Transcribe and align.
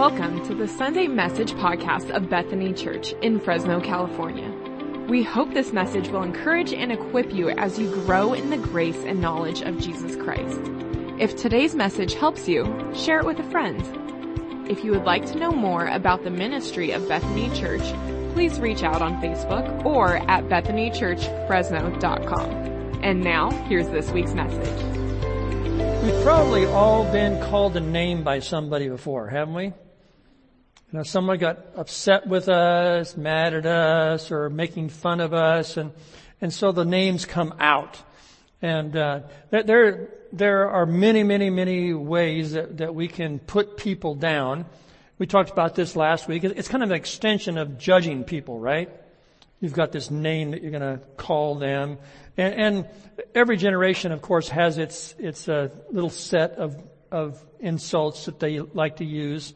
Welcome 0.00 0.40
to 0.46 0.54
the 0.54 0.66
Sunday 0.66 1.08
Message 1.08 1.52
podcast 1.52 2.08
of 2.08 2.30
Bethany 2.30 2.72
Church 2.72 3.12
in 3.20 3.38
Fresno, 3.38 3.82
California. 3.82 4.50
We 5.10 5.22
hope 5.22 5.52
this 5.52 5.74
message 5.74 6.08
will 6.08 6.22
encourage 6.22 6.72
and 6.72 6.90
equip 6.90 7.34
you 7.34 7.50
as 7.50 7.78
you 7.78 7.90
grow 8.06 8.32
in 8.32 8.48
the 8.48 8.56
grace 8.56 8.96
and 8.96 9.20
knowledge 9.20 9.60
of 9.60 9.78
Jesus 9.78 10.16
Christ. 10.16 10.58
If 11.18 11.36
today's 11.36 11.74
message 11.74 12.14
helps 12.14 12.48
you, 12.48 12.64
share 12.94 13.18
it 13.18 13.26
with 13.26 13.40
a 13.40 13.50
friend. 13.50 13.78
If 14.70 14.84
you 14.84 14.92
would 14.92 15.04
like 15.04 15.26
to 15.26 15.38
know 15.38 15.52
more 15.52 15.86
about 15.86 16.24
the 16.24 16.30
ministry 16.30 16.92
of 16.92 17.06
Bethany 17.06 17.50
Church, 17.50 17.82
please 18.32 18.58
reach 18.58 18.82
out 18.82 19.02
on 19.02 19.20
Facebook 19.20 19.84
or 19.84 20.16
at 20.30 20.44
bethanychurchfresno.com. 20.44 22.50
And 23.02 23.20
now, 23.20 23.50
here's 23.66 23.88
this 23.88 24.10
week's 24.12 24.32
message. 24.32 24.82
We've 26.02 26.22
probably 26.22 26.64
all 26.64 27.04
been 27.12 27.38
called 27.50 27.76
a 27.76 27.80
name 27.80 28.24
by 28.24 28.38
somebody 28.38 28.88
before, 28.88 29.28
haven't 29.28 29.52
we? 29.52 29.74
You 30.92 30.98
know, 30.98 31.02
someone 31.04 31.38
got 31.38 31.58
upset 31.76 32.26
with 32.26 32.48
us, 32.48 33.16
mad 33.16 33.54
at 33.54 33.64
us, 33.64 34.32
or 34.32 34.50
making 34.50 34.88
fun 34.88 35.20
of 35.20 35.32
us, 35.32 35.76
and 35.76 35.92
and 36.40 36.52
so 36.52 36.72
the 36.72 36.84
names 36.84 37.26
come 37.26 37.54
out. 37.60 38.02
And 38.60 38.96
uh, 38.96 39.20
there 39.50 40.08
there 40.32 40.68
are 40.68 40.86
many, 40.86 41.22
many, 41.22 41.48
many 41.48 41.94
ways 41.94 42.52
that, 42.52 42.78
that 42.78 42.94
we 42.94 43.06
can 43.06 43.38
put 43.38 43.76
people 43.76 44.16
down. 44.16 44.66
We 45.18 45.26
talked 45.26 45.50
about 45.50 45.76
this 45.76 45.94
last 45.94 46.26
week. 46.26 46.42
It's 46.42 46.68
kind 46.68 46.82
of 46.82 46.90
an 46.90 46.96
extension 46.96 47.56
of 47.56 47.78
judging 47.78 48.24
people, 48.24 48.58
right? 48.58 48.90
You've 49.60 49.74
got 49.74 49.92
this 49.92 50.10
name 50.10 50.52
that 50.52 50.62
you're 50.62 50.70
going 50.72 50.98
to 50.98 51.04
call 51.16 51.56
them. 51.56 51.98
And, 52.36 52.54
and, 52.54 52.88
every 53.34 53.58
generation, 53.58 54.12
of 54.12 54.22
course, 54.22 54.48
has 54.48 54.78
its, 54.78 55.14
its 55.18 55.48
uh, 55.48 55.68
little 55.90 56.10
set 56.10 56.52
of, 56.52 56.82
of 57.12 57.44
insults 57.60 58.24
that 58.24 58.40
they 58.40 58.60
like 58.60 58.96
to 58.96 59.04
use. 59.04 59.52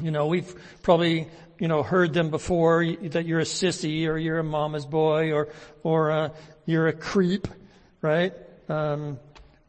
You 0.00 0.10
know, 0.10 0.26
we've 0.26 0.54
probably, 0.82 1.28
you 1.58 1.68
know, 1.68 1.82
heard 1.82 2.14
them 2.14 2.30
before 2.30 2.84
that 2.84 3.26
you're 3.26 3.40
a 3.40 3.44
sissy 3.44 4.08
or 4.08 4.16
you're 4.16 4.38
a 4.38 4.44
mama's 4.44 4.86
boy 4.86 5.32
or, 5.32 5.48
or, 5.82 6.10
uh, 6.10 6.28
you're 6.64 6.88
a 6.88 6.92
creep, 6.92 7.48
right? 8.00 8.32
Um, 8.68 9.18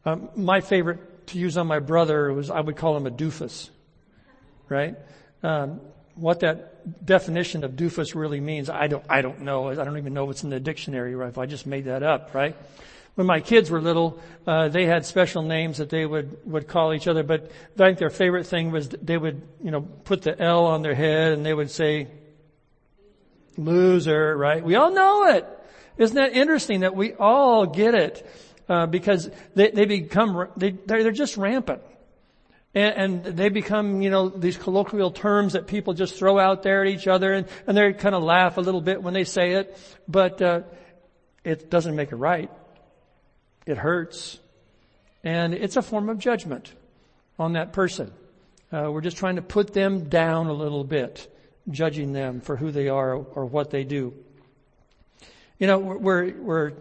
um, 0.04 0.30
my 0.36 0.60
favorite 0.60 1.26
to 1.28 1.38
use 1.38 1.56
on 1.56 1.66
my 1.66 1.78
brother 1.78 2.32
was 2.32 2.50
I 2.50 2.60
would 2.60 2.76
call 2.76 2.96
him 2.96 3.06
a 3.06 3.10
doofus, 3.10 3.70
right? 4.68 4.96
Um, 5.42 5.80
what 6.14 6.40
that 6.40 7.04
definition 7.04 7.64
of 7.64 7.72
doofus 7.72 8.14
really 8.14 8.40
means, 8.40 8.70
I 8.70 8.86
don't, 8.86 9.04
I 9.08 9.20
don't 9.22 9.40
know. 9.40 9.68
I 9.68 9.74
don't 9.74 9.98
even 9.98 10.14
know 10.14 10.26
what's 10.26 10.44
in 10.44 10.50
the 10.50 10.60
dictionary, 10.60 11.14
right? 11.14 11.28
If 11.28 11.38
I 11.38 11.46
just 11.46 11.66
made 11.66 11.86
that 11.86 12.02
up, 12.02 12.34
right? 12.34 12.56
When 13.14 13.26
my 13.28 13.40
kids 13.40 13.70
were 13.70 13.80
little, 13.80 14.20
uh, 14.46 14.68
they 14.68 14.86
had 14.86 15.06
special 15.06 15.42
names 15.42 15.78
that 15.78 15.88
they 15.88 16.04
would, 16.04 16.38
would 16.46 16.66
call 16.66 16.92
each 16.92 17.06
other, 17.06 17.22
but 17.22 17.50
I 17.74 17.84
think 17.84 17.98
their 17.98 18.10
favorite 18.10 18.46
thing 18.46 18.72
was 18.72 18.88
they 18.88 19.16
would, 19.16 19.42
you 19.62 19.70
know, 19.70 19.82
put 19.82 20.22
the 20.22 20.40
L 20.40 20.66
on 20.66 20.82
their 20.82 20.94
head 20.94 21.32
and 21.32 21.46
they 21.46 21.54
would 21.54 21.70
say, 21.70 22.08
loser, 23.56 24.36
right? 24.36 24.64
We 24.64 24.74
all 24.74 24.90
know 24.90 25.28
it. 25.28 25.46
Isn't 25.96 26.16
that 26.16 26.32
interesting 26.32 26.80
that 26.80 26.96
we 26.96 27.14
all 27.14 27.66
get 27.66 27.94
it? 27.94 28.26
Uh, 28.68 28.86
because 28.86 29.30
they, 29.54 29.70
they 29.70 29.84
become, 29.84 30.48
they, 30.56 30.70
they're, 30.70 31.12
just 31.12 31.36
rampant. 31.36 31.82
And, 32.74 33.24
and, 33.26 33.36
they 33.36 33.50
become, 33.50 34.00
you 34.00 34.10
know, 34.10 34.28
these 34.28 34.56
colloquial 34.56 35.10
terms 35.10 35.52
that 35.52 35.66
people 35.66 35.92
just 35.92 36.16
throw 36.16 36.38
out 36.38 36.62
there 36.62 36.82
at 36.82 36.88
each 36.88 37.06
other 37.06 37.32
and, 37.34 37.46
and 37.66 37.76
they 37.76 37.92
kind 37.92 38.14
of 38.14 38.22
laugh 38.22 38.56
a 38.56 38.62
little 38.62 38.80
bit 38.80 39.02
when 39.02 39.14
they 39.14 39.24
say 39.24 39.52
it, 39.52 39.78
but, 40.08 40.40
uh, 40.42 40.62
it 41.44 41.70
doesn't 41.70 41.94
make 41.94 42.10
it 42.10 42.16
right. 42.16 42.50
It 43.66 43.78
hurts. 43.78 44.38
And 45.22 45.54
it's 45.54 45.76
a 45.76 45.82
form 45.82 46.08
of 46.08 46.18
judgment 46.18 46.72
on 47.38 47.54
that 47.54 47.72
person. 47.72 48.12
Uh, 48.72 48.90
we're 48.90 49.00
just 49.00 49.16
trying 49.16 49.36
to 49.36 49.42
put 49.42 49.72
them 49.72 50.08
down 50.08 50.48
a 50.48 50.52
little 50.52 50.84
bit, 50.84 51.32
judging 51.70 52.12
them 52.12 52.40
for 52.40 52.56
who 52.56 52.70
they 52.70 52.88
are 52.88 53.14
or 53.14 53.44
what 53.46 53.70
they 53.70 53.84
do. 53.84 54.12
You 55.58 55.66
know, 55.66 55.78
we're, 55.78 56.32
we're 56.34 56.72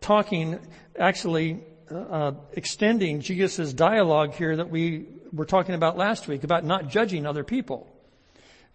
talking, 0.00 0.58
actually, 0.98 1.60
uh, 1.90 2.32
extending 2.52 3.20
Jesus' 3.20 3.72
dialogue 3.72 4.34
here 4.34 4.56
that 4.56 4.70
we 4.70 5.06
were 5.32 5.44
talking 5.44 5.74
about 5.74 5.96
last 5.96 6.28
week 6.28 6.44
about 6.44 6.64
not 6.64 6.88
judging 6.88 7.26
other 7.26 7.44
people. 7.44 7.88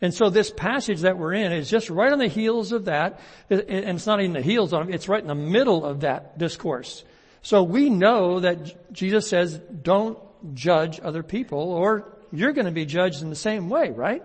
And 0.02 0.14
so 0.14 0.30
this 0.30 0.52
passage 0.52 1.02
that 1.02 1.18
we're 1.18 1.34
in 1.34 1.52
is 1.52 1.70
just 1.70 1.90
right 1.90 2.12
on 2.12 2.20
the 2.20 2.28
heels 2.28 2.72
of 2.72 2.86
that, 2.86 3.20
and 3.50 3.62
it's 3.68 4.06
not 4.06 4.20
even 4.20 4.34
the 4.34 4.42
heels 4.42 4.74
of 4.74 4.90
it, 4.90 4.96
it's 4.96 5.10
right 5.10 5.22
in 5.22 5.28
the 5.28 5.36
middle 5.36 5.86
of 5.86 6.02
that 6.02 6.38
discourse. 6.38 7.04
So 7.48 7.64
we 7.64 7.90
know 7.90 8.42
that 8.42 8.92
Jesus 8.92 9.30
says, 9.30 9.58
don't 9.58 10.20
judge 10.54 11.00
other 11.02 11.24
people 11.24 11.72
or 11.72 12.12
you're 12.30 12.52
going 12.52 12.66
to 12.66 12.74
be 12.74 12.86
judged 12.86 13.22
in 13.22 13.30
the 13.30 13.38
same 13.38 13.70
way, 13.70 13.90
right? 13.90 14.22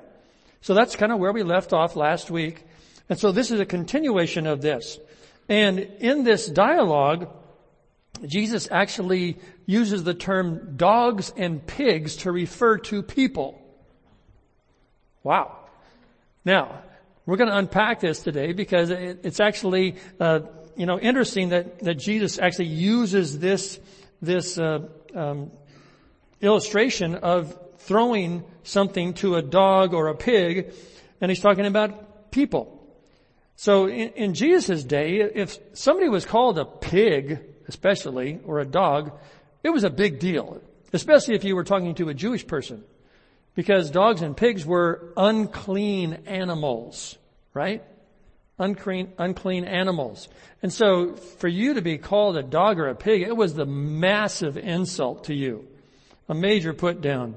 So 0.60 0.74
that's 0.74 0.96
kind 0.96 1.12
of 1.12 1.20
where 1.20 1.30
we 1.30 1.44
left 1.44 1.72
off 1.72 1.94
last 1.94 2.32
week. 2.32 2.64
And 3.08 3.16
so 3.16 3.30
this 3.30 3.52
is 3.52 3.60
a 3.60 3.64
continuation 3.64 4.48
of 4.48 4.60
this. 4.60 4.98
And 5.48 5.78
in 5.78 6.24
this 6.24 6.48
dialogue, 6.48 7.28
Jesus 8.26 8.66
actually 8.72 9.38
uses 9.66 10.02
the 10.02 10.14
term 10.14 10.76
dogs 10.76 11.32
and 11.36 11.64
pigs 11.64 12.16
to 12.16 12.32
refer 12.32 12.78
to 12.78 13.04
people. 13.04 13.62
Wow. 15.22 15.58
Now, 16.44 16.82
we're 17.24 17.36
going 17.36 17.50
to 17.50 17.56
unpack 17.56 18.00
this 18.00 18.18
today 18.18 18.52
because 18.52 18.90
it's 18.90 19.38
actually, 19.38 19.94
uh, 20.18 20.40
you 20.76 20.86
know, 20.86 20.98
interesting 20.98 21.50
that, 21.50 21.80
that 21.80 21.94
Jesus 21.94 22.38
actually 22.38 22.68
uses 22.68 23.38
this, 23.38 23.78
this, 24.20 24.58
uh, 24.58 24.88
um, 25.14 25.50
illustration 26.40 27.14
of 27.14 27.56
throwing 27.78 28.44
something 28.64 29.14
to 29.14 29.36
a 29.36 29.42
dog 29.42 29.94
or 29.94 30.08
a 30.08 30.14
pig, 30.14 30.72
and 31.20 31.30
he's 31.30 31.40
talking 31.40 31.66
about 31.66 32.30
people. 32.30 32.78
So 33.56 33.86
in, 33.86 34.10
in 34.10 34.34
Jesus' 34.34 34.84
day, 34.84 35.20
if 35.20 35.58
somebody 35.72 36.08
was 36.08 36.26
called 36.26 36.58
a 36.58 36.64
pig, 36.64 37.40
especially, 37.68 38.40
or 38.44 38.58
a 38.58 38.64
dog, 38.64 39.12
it 39.62 39.70
was 39.70 39.84
a 39.84 39.90
big 39.90 40.18
deal. 40.18 40.60
Especially 40.92 41.34
if 41.34 41.44
you 41.44 41.56
were 41.56 41.64
talking 41.64 41.94
to 41.94 42.08
a 42.08 42.14
Jewish 42.14 42.46
person. 42.46 42.84
Because 43.54 43.90
dogs 43.90 44.22
and 44.22 44.36
pigs 44.36 44.66
were 44.66 45.12
unclean 45.16 46.24
animals, 46.26 47.16
right? 47.54 47.82
Unclean, 48.58 49.12
unclean 49.18 49.64
animals. 49.64 50.28
And 50.62 50.72
so 50.72 51.14
for 51.14 51.48
you 51.48 51.74
to 51.74 51.82
be 51.82 51.98
called 51.98 52.36
a 52.36 52.42
dog 52.42 52.78
or 52.78 52.88
a 52.88 52.94
pig, 52.94 53.22
it 53.22 53.36
was 53.36 53.54
the 53.54 53.66
massive 53.66 54.56
insult 54.56 55.24
to 55.24 55.34
you. 55.34 55.66
A 56.28 56.34
major 56.34 56.72
put 56.72 57.00
down. 57.00 57.36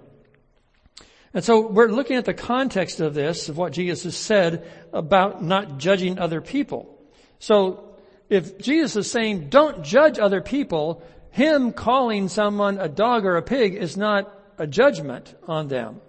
And 1.34 1.44
so 1.44 1.68
we're 1.68 1.90
looking 1.90 2.16
at 2.16 2.26
the 2.26 2.34
context 2.34 3.02
of 3.02 3.14
this, 3.14 3.50
of 3.50 3.58
what 3.58 3.74
Jesus 3.74 4.04
has 4.04 4.16
said 4.16 4.70
about 4.94 5.44
not 5.44 5.78
judging 5.78 6.20
other 6.20 6.40
people. 6.42 6.98
So 7.40 7.96
if 8.30 8.58
Jesus 8.58 8.96
is 8.96 9.12
saying 9.12 9.50
don't 9.50 9.84
judge 9.84 10.18
other 10.18 10.42
people, 10.42 11.04
him 11.32 11.74
calling 11.74 12.30
someone 12.30 12.80
a 12.80 12.88
dog 12.88 13.26
or 13.26 13.36
a 13.36 13.42
pig 13.42 13.76
is 13.76 13.98
not 13.98 14.32
a 14.58 14.66
judgment 14.66 15.36
on 15.48 15.68
them, 15.68 16.00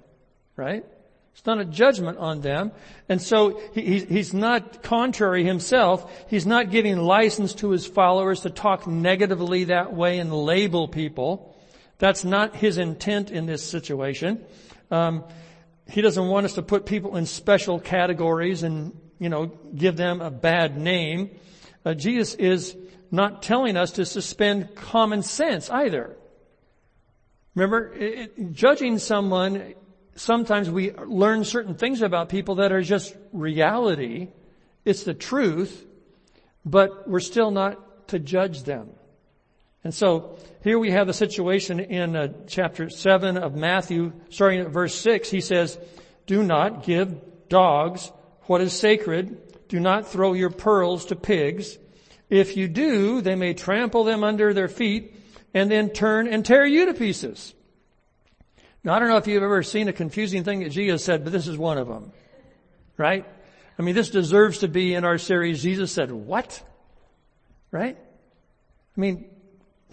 right? 0.54 0.84
It's 1.36 1.46
not 1.46 1.60
a 1.60 1.64
judgment 1.64 2.18
on 2.18 2.40
them. 2.40 2.72
And 3.08 3.20
so 3.20 3.60
he, 3.72 4.00
he's 4.00 4.32
not 4.34 4.82
contrary 4.82 5.44
himself. 5.44 6.10
He's 6.28 6.46
not 6.46 6.70
giving 6.70 6.98
license 6.98 7.54
to 7.56 7.70
his 7.70 7.86
followers 7.86 8.40
to 8.40 8.50
talk 8.50 8.86
negatively 8.86 9.64
that 9.64 9.92
way 9.92 10.18
and 10.18 10.32
label 10.32 10.88
people. 10.88 11.54
That's 11.98 12.24
not 12.24 12.56
his 12.56 12.78
intent 12.78 13.30
in 13.30 13.46
this 13.46 13.62
situation. 13.62 14.44
Um, 14.90 15.24
he 15.88 16.00
doesn't 16.00 16.26
want 16.26 16.46
us 16.46 16.54
to 16.54 16.62
put 16.62 16.86
people 16.86 17.16
in 17.16 17.26
special 17.26 17.78
categories 17.78 18.62
and, 18.62 18.98
you 19.18 19.28
know, 19.28 19.46
give 19.46 19.96
them 19.96 20.20
a 20.20 20.30
bad 20.30 20.76
name 20.76 21.30
uh, 21.86 21.94
Jesus 21.94 22.34
is 22.34 22.76
not 23.12 23.44
telling 23.44 23.76
us 23.76 23.92
to 23.92 24.04
suspend 24.04 24.74
common 24.74 25.22
sense 25.22 25.70
either. 25.70 26.16
Remember, 27.54 27.94
it, 27.94 28.52
judging 28.52 28.98
someone, 28.98 29.74
sometimes 30.16 30.68
we 30.68 30.92
learn 30.92 31.44
certain 31.44 31.74
things 31.74 32.02
about 32.02 32.28
people 32.28 32.56
that 32.56 32.72
are 32.72 32.82
just 32.82 33.14
reality. 33.32 34.28
It's 34.84 35.04
the 35.04 35.14
truth, 35.14 35.86
but 36.64 37.08
we're 37.08 37.20
still 37.20 37.50
not 37.50 38.08
to 38.08 38.18
judge 38.18 38.64
them. 38.64 38.90
And 39.84 39.94
so 39.94 40.38
here 40.64 40.78
we 40.78 40.90
have 40.90 41.08
a 41.08 41.12
situation 41.12 41.78
in 41.78 42.16
uh, 42.16 42.32
chapter 42.48 42.90
7 42.90 43.36
of 43.36 43.54
Matthew, 43.54 44.12
starting 44.30 44.60
at 44.60 44.68
verse 44.68 44.94
6. 44.96 45.30
He 45.30 45.40
says, 45.40 45.78
do 46.26 46.42
not 46.42 46.82
give 46.82 47.48
dogs 47.48 48.10
what 48.42 48.60
is 48.60 48.72
sacred 48.72 49.40
do 49.68 49.80
not 49.80 50.08
throw 50.08 50.32
your 50.32 50.50
pearls 50.50 51.06
to 51.06 51.16
pigs. 51.16 51.78
If 52.30 52.56
you 52.56 52.68
do, 52.68 53.20
they 53.20 53.34
may 53.34 53.54
trample 53.54 54.04
them 54.04 54.24
under 54.24 54.54
their 54.54 54.68
feet 54.68 55.14
and 55.54 55.70
then 55.70 55.90
turn 55.90 56.28
and 56.28 56.44
tear 56.44 56.64
you 56.64 56.86
to 56.86 56.94
pieces. 56.94 57.54
Now, 58.86 58.94
I 58.94 59.00
don't 59.00 59.08
know 59.08 59.16
if 59.16 59.26
you've 59.26 59.42
ever 59.42 59.64
seen 59.64 59.88
a 59.88 59.92
confusing 59.92 60.44
thing 60.44 60.60
that 60.60 60.70
Jesus 60.70 61.04
said, 61.04 61.24
but 61.24 61.32
this 61.32 61.48
is 61.48 61.58
one 61.58 61.76
of 61.76 61.88
them. 61.88 62.12
Right? 62.96 63.26
I 63.76 63.82
mean, 63.82 63.96
this 63.96 64.10
deserves 64.10 64.58
to 64.58 64.68
be 64.68 64.94
in 64.94 65.04
our 65.04 65.18
series. 65.18 65.60
Jesus 65.60 65.90
said, 65.90 66.12
what? 66.12 66.62
Right? 67.72 67.98
I 67.98 69.00
mean, 69.00 69.28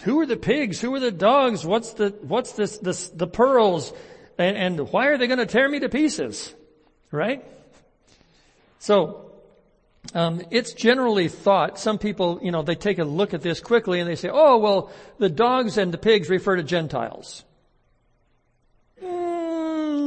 who 0.02 0.20
are 0.20 0.28
the 0.28 0.38
pigs? 0.38 0.80
Who 0.80 0.94
are 0.94 1.00
the 1.00 1.12
dogs? 1.12 1.66
What's 1.66 1.94
the, 1.94 2.10
what's 2.22 2.52
this, 2.52 2.78
this, 2.78 3.10
the 3.10 3.26
pearls? 3.26 3.92
And, 4.38 4.56
and 4.56 4.92
why 4.92 5.08
are 5.08 5.18
they 5.18 5.26
going 5.26 5.40
to 5.40 5.48
tear 5.48 5.68
me 5.68 5.80
to 5.80 5.90
pieces? 5.90 6.54
Right? 7.10 7.44
So, 8.78 9.32
um, 10.14 10.44
it's 10.52 10.74
generally 10.74 11.30
thought, 11.30 11.80
some 11.80 11.98
people, 11.98 12.42
you 12.44 12.52
know, 12.52 12.62
they 12.62 12.76
take 12.76 13.00
a 13.00 13.06
look 13.06 13.34
at 13.34 13.42
this 13.42 13.60
quickly 13.60 14.02
and 14.02 14.08
they 14.08 14.16
say, 14.16 14.30
oh, 14.32 14.60
well, 14.60 14.92
the 15.18 15.30
dogs 15.30 15.80
and 15.80 15.92
the 15.92 15.98
pigs 15.98 16.30
refer 16.30 16.58
to 16.58 16.64
Gentiles. 16.64 17.44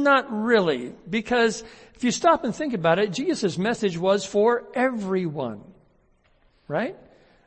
Not 0.07 0.31
really, 0.31 0.93
because 1.09 1.65
if 1.93 2.05
you 2.05 2.11
stop 2.11 2.45
and 2.45 2.55
think 2.55 2.73
about 2.73 2.97
it, 2.97 3.11
Jesus' 3.11 3.57
message 3.57 3.97
was 3.97 4.23
for 4.23 4.63
everyone. 4.73 5.61
Right? 6.69 6.95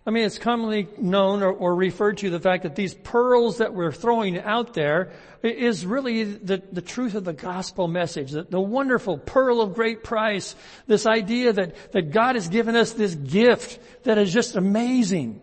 I 0.07 0.11
mean, 0.11 0.25
it's 0.25 0.37
commonly 0.37 0.87
known 0.99 1.43
or, 1.43 1.53
or, 1.53 1.75
referred 1.75 2.19
to 2.19 2.29
the 2.29 2.39
fact 2.39 2.65
that 2.65 2.77
these 2.77 2.93
pearls 2.93 3.59
that 3.59 3.73
we're 3.73 3.93
throwing 3.93 4.39
out 4.39 4.75
there 4.75 5.13
is 5.43 5.87
really 5.87 6.25
the, 6.25 6.63
the 6.71 6.83
truth 6.83 7.15
of 7.15 7.25
the 7.25 7.33
gospel 7.33 7.89
message, 7.89 8.33
the, 8.33 8.43
the 8.43 8.61
wonderful 8.61 9.17
pearl 9.17 9.63
of 9.63 9.73
great 9.73 10.05
price, 10.05 10.55
this 10.87 11.07
idea 11.07 11.55
that, 11.55 11.93
that 11.93 12.11
God 12.11 12.35
has 12.35 12.49
given 12.49 12.77
us 12.77 12.93
this 12.93 13.15
gift 13.15 13.79
that 14.05 14.19
is 14.19 14.31
just 14.35 14.55
amazing. 14.55 15.41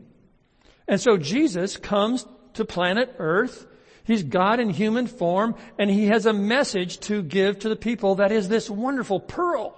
And 0.87 1.01
so 1.01 1.17
Jesus 1.17 1.77
comes 1.77 2.27
to 2.53 2.63
planet 2.63 3.15
earth. 3.17 3.65
He's 4.07 4.24
God 4.24 4.62
in 4.62 4.69
human 4.69 5.06
form 5.06 5.56
and 5.77 5.89
he 5.89 6.06
has 6.06 6.25
a 6.25 6.31
message 6.31 7.01
to 7.01 7.21
give 7.21 7.59
to 7.59 7.69
the 7.69 7.75
people 7.75 8.15
that 8.15 8.31
is 8.31 8.48
this 8.48 8.69
wonderful 8.69 9.19
pearl. 9.19 9.77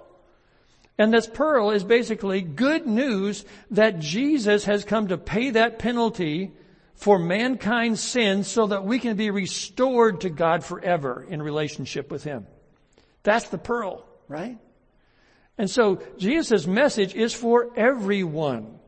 And 0.96 1.12
this 1.12 1.26
pearl 1.26 1.72
is 1.72 1.82
basically 1.82 2.40
good 2.40 2.86
news 2.86 3.44
that 3.72 3.98
Jesus 3.98 4.66
has 4.66 4.84
come 4.84 5.08
to 5.08 5.18
pay 5.18 5.50
that 5.50 5.80
penalty 5.80 6.52
for 6.94 7.18
mankind's 7.18 8.00
sin 8.00 8.44
so 8.44 8.68
that 8.68 8.84
we 8.84 9.00
can 9.00 9.16
be 9.16 9.30
restored 9.30 10.20
to 10.20 10.30
God 10.30 10.62
forever 10.62 11.26
in 11.28 11.42
relationship 11.42 12.12
with 12.12 12.22
Him. 12.22 12.46
That's 13.24 13.48
the 13.48 13.58
pearl, 13.58 14.04
right? 14.28 14.58
And 15.58 15.68
so 15.68 16.02
Jesus' 16.18 16.68
message 16.68 17.14
is 17.14 17.34
for 17.34 17.70
everyone. 17.76 18.78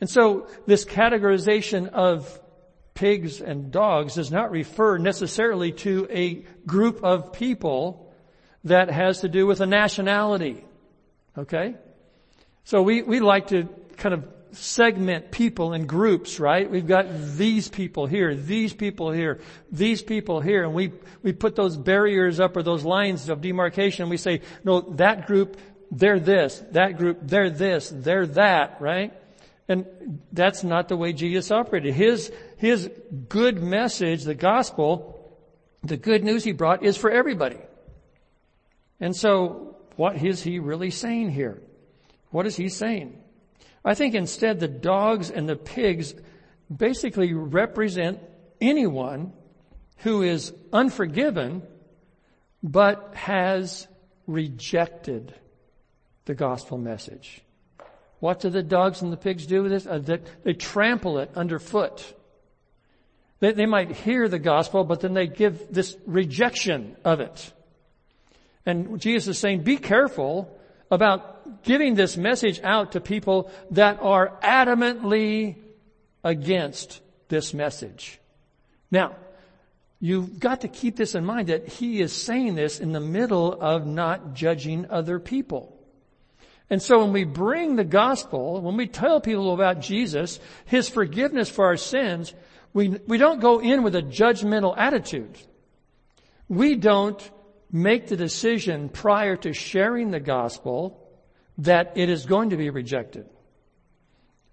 And 0.00 0.10
so 0.10 0.48
this 0.66 0.84
categorization 0.84 1.88
of 1.88 2.38
pigs 2.94 3.40
and 3.40 3.70
dogs 3.70 4.14
does 4.14 4.30
not 4.30 4.50
refer 4.50 4.98
necessarily 4.98 5.72
to 5.72 6.06
a 6.10 6.44
group 6.66 7.02
of 7.02 7.32
people 7.32 8.12
that 8.64 8.90
has 8.90 9.20
to 9.20 9.28
do 9.28 9.46
with 9.46 9.60
a 9.60 9.66
nationality 9.66 10.64
Okay? 11.36 11.74
So 12.64 12.82
we, 12.82 13.02
we 13.02 13.20
like 13.20 13.48
to 13.48 13.68
kind 13.96 14.14
of 14.14 14.28
segment 14.52 15.30
people 15.30 15.72
in 15.72 15.86
groups, 15.86 16.38
right? 16.38 16.70
We've 16.70 16.86
got 16.86 17.06
these 17.36 17.68
people 17.68 18.06
here, 18.06 18.34
these 18.34 18.74
people 18.74 19.10
here, 19.10 19.40
these 19.70 20.02
people 20.02 20.40
here, 20.40 20.62
and 20.62 20.74
we, 20.74 20.92
we 21.22 21.32
put 21.32 21.56
those 21.56 21.76
barriers 21.76 22.38
up 22.38 22.56
or 22.56 22.62
those 22.62 22.84
lines 22.84 23.28
of 23.30 23.40
demarcation. 23.40 24.04
and 24.04 24.10
We 24.10 24.18
say, 24.18 24.42
no, 24.62 24.82
that 24.96 25.26
group, 25.26 25.56
they're 25.90 26.20
this, 26.20 26.62
that 26.72 26.98
group, 26.98 27.18
they're 27.22 27.50
this, 27.50 27.90
they're 27.92 28.26
that, 28.26 28.76
right? 28.80 29.14
And 29.68 30.20
that's 30.32 30.64
not 30.64 30.88
the 30.88 30.96
way 30.96 31.12
Jesus 31.12 31.50
operated. 31.50 31.94
His, 31.94 32.32
his 32.56 32.90
good 33.28 33.62
message, 33.62 34.24
the 34.24 34.34
gospel, 34.34 35.38
the 35.82 35.96
good 35.96 36.24
news 36.24 36.44
he 36.44 36.52
brought 36.52 36.82
is 36.82 36.96
for 36.96 37.10
everybody. 37.10 37.58
And 39.00 39.14
so 39.14 39.76
what 39.96 40.22
is 40.22 40.42
he 40.42 40.58
really 40.58 40.90
saying 40.90 41.30
here? 41.30 41.62
What 42.30 42.46
is 42.46 42.56
he 42.56 42.68
saying? 42.68 43.18
I 43.84 43.94
think 43.94 44.14
instead 44.14 44.60
the 44.60 44.68
dogs 44.68 45.30
and 45.30 45.48
the 45.48 45.56
pigs 45.56 46.14
basically 46.74 47.32
represent 47.32 48.20
anyone 48.60 49.32
who 49.98 50.22
is 50.22 50.52
unforgiven 50.72 51.62
but 52.62 53.12
has 53.14 53.88
rejected 54.26 55.34
the 56.24 56.34
gospel 56.34 56.78
message. 56.78 57.42
What 58.22 58.38
do 58.38 58.50
the 58.50 58.62
dogs 58.62 59.02
and 59.02 59.12
the 59.12 59.16
pigs 59.16 59.46
do 59.46 59.64
with 59.64 59.72
this? 59.72 59.84
Uh, 59.84 59.98
they, 59.98 60.20
they, 60.44 60.52
trample 60.52 61.18
it 61.18 61.32
underfoot. 61.34 62.14
They, 63.40 63.50
they 63.50 63.66
might 63.66 63.90
hear 63.90 64.28
the 64.28 64.38
gospel, 64.38 64.84
but 64.84 65.00
then 65.00 65.12
they 65.12 65.26
give 65.26 65.74
this 65.74 65.96
rejection 66.06 66.94
of 67.04 67.18
it. 67.18 67.52
And 68.64 69.00
Jesus 69.00 69.34
is 69.34 69.40
saying, 69.40 69.64
be 69.64 69.76
careful 69.76 70.56
about 70.88 71.64
giving 71.64 71.96
this 71.96 72.16
message 72.16 72.60
out 72.62 72.92
to 72.92 73.00
people 73.00 73.50
that 73.72 73.98
are 74.00 74.38
adamantly 74.40 75.56
against 76.22 77.00
this 77.26 77.52
message. 77.52 78.20
Now, 78.88 79.16
you've 79.98 80.38
got 80.38 80.60
to 80.60 80.68
keep 80.68 80.94
this 80.94 81.16
in 81.16 81.24
mind 81.24 81.48
that 81.48 81.66
he 81.66 82.00
is 82.00 82.12
saying 82.12 82.54
this 82.54 82.78
in 82.78 82.92
the 82.92 83.00
middle 83.00 83.52
of 83.52 83.84
not 83.84 84.34
judging 84.34 84.86
other 84.90 85.18
people. 85.18 85.76
And 86.72 86.80
so 86.80 87.00
when 87.00 87.12
we 87.12 87.24
bring 87.24 87.76
the 87.76 87.84
gospel, 87.84 88.62
when 88.62 88.78
we 88.78 88.86
tell 88.86 89.20
people 89.20 89.52
about 89.52 89.80
Jesus, 89.80 90.40
his 90.64 90.88
forgiveness 90.88 91.50
for 91.50 91.66
our 91.66 91.76
sins, 91.76 92.32
we, 92.72 92.98
we 93.06 93.18
don't 93.18 93.42
go 93.42 93.58
in 93.58 93.82
with 93.82 93.94
a 93.94 94.00
judgmental 94.00 94.74
attitude. 94.74 95.36
We 96.48 96.76
don't 96.76 97.20
make 97.70 98.06
the 98.06 98.16
decision 98.16 98.88
prior 98.88 99.36
to 99.36 99.52
sharing 99.52 100.12
the 100.12 100.18
gospel 100.18 100.98
that 101.58 101.92
it 101.94 102.08
is 102.08 102.24
going 102.24 102.48
to 102.48 102.56
be 102.56 102.70
rejected. 102.70 103.26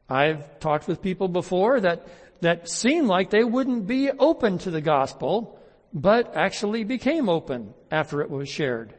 I've 0.10 0.60
talked 0.60 0.90
with 0.90 1.02
people 1.02 1.30
before 1.30 1.80
that, 1.80 2.06
that 2.42 2.68
seemed 2.68 3.08
like 3.08 3.30
they 3.30 3.46
wouldn't 3.46 3.88
be 3.88 4.12
open 4.12 4.58
to 4.58 4.72
the 4.72 4.82
gospel, 4.82 5.58
but 5.94 6.36
actually 6.36 6.84
became 6.84 7.30
open 7.30 7.74
after 7.90 8.20
it 8.20 8.30
was 8.30 8.50
shared, 8.50 8.94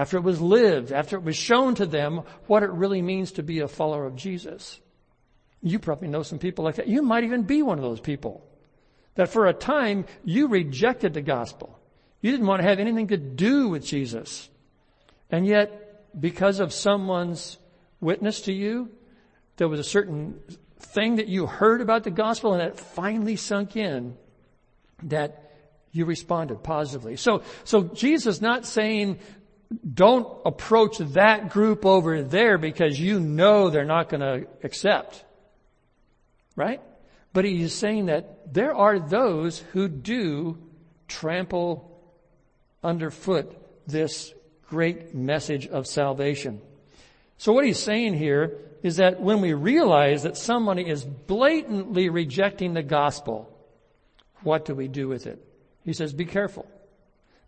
after 0.00 0.16
it 0.16 0.22
was 0.22 0.40
lived, 0.40 0.92
after 0.92 1.16
it 1.16 1.22
was 1.22 1.36
shown 1.36 1.74
to 1.74 1.84
them 1.84 2.22
what 2.46 2.62
it 2.62 2.70
really 2.70 3.02
means 3.02 3.32
to 3.32 3.42
be 3.42 3.60
a 3.60 3.68
follower 3.68 4.06
of 4.06 4.16
Jesus. 4.16 4.80
You 5.60 5.78
probably 5.78 6.08
know 6.08 6.22
some 6.22 6.38
people 6.38 6.64
like 6.64 6.76
that. 6.76 6.88
You 6.88 7.02
might 7.02 7.24
even 7.24 7.42
be 7.42 7.62
one 7.62 7.76
of 7.76 7.84
those 7.84 8.00
people 8.00 8.42
that 9.16 9.28
for 9.28 9.46
a 9.46 9.52
time 9.52 10.06
you 10.24 10.48
rejected 10.48 11.12
the 11.12 11.20
gospel. 11.20 11.78
You 12.22 12.30
didn't 12.30 12.46
want 12.46 12.62
to 12.62 12.68
have 12.68 12.78
anything 12.78 13.08
to 13.08 13.18
do 13.18 13.68
with 13.68 13.84
Jesus. 13.84 14.48
And 15.30 15.46
yet, 15.46 16.18
because 16.18 16.60
of 16.60 16.72
someone's 16.72 17.58
witness 18.00 18.40
to 18.42 18.54
you, 18.54 18.88
there 19.58 19.68
was 19.68 19.80
a 19.80 19.84
certain 19.84 20.40
thing 20.78 21.16
that 21.16 21.28
you 21.28 21.44
heard 21.44 21.82
about 21.82 22.04
the 22.04 22.10
gospel 22.10 22.54
and 22.54 22.62
it 22.62 22.80
finally 22.80 23.36
sunk 23.36 23.76
in 23.76 24.16
that 25.02 25.52
you 25.92 26.06
responded 26.06 26.62
positively. 26.62 27.16
So, 27.16 27.42
so 27.64 27.82
Jesus 27.82 28.40
not 28.40 28.64
saying 28.64 29.18
don't 29.94 30.26
approach 30.44 30.98
that 30.98 31.50
group 31.50 31.86
over 31.86 32.22
there 32.22 32.58
because 32.58 32.98
you 32.98 33.20
know 33.20 33.70
they're 33.70 33.84
not 33.84 34.08
going 34.08 34.20
to 34.20 34.48
accept. 34.64 35.24
Right? 36.56 36.80
But 37.32 37.44
he's 37.44 37.72
saying 37.72 38.06
that 38.06 38.52
there 38.52 38.74
are 38.74 38.98
those 38.98 39.60
who 39.72 39.88
do 39.88 40.58
trample 41.06 41.86
underfoot 42.82 43.56
this 43.86 44.32
great 44.68 45.14
message 45.14 45.66
of 45.66 45.86
salvation. 45.86 46.60
So 47.38 47.52
what 47.52 47.64
he's 47.64 47.78
saying 47.78 48.14
here 48.14 48.58
is 48.82 48.96
that 48.96 49.20
when 49.20 49.40
we 49.40 49.52
realize 49.52 50.24
that 50.24 50.36
somebody 50.36 50.86
is 50.88 51.04
blatantly 51.04 52.08
rejecting 52.08 52.74
the 52.74 52.82
gospel, 52.82 53.48
what 54.42 54.64
do 54.64 54.74
we 54.74 54.88
do 54.88 55.08
with 55.08 55.26
it? 55.26 55.44
He 55.84 55.92
says, 55.92 56.12
be 56.12 56.24
careful. 56.24 56.66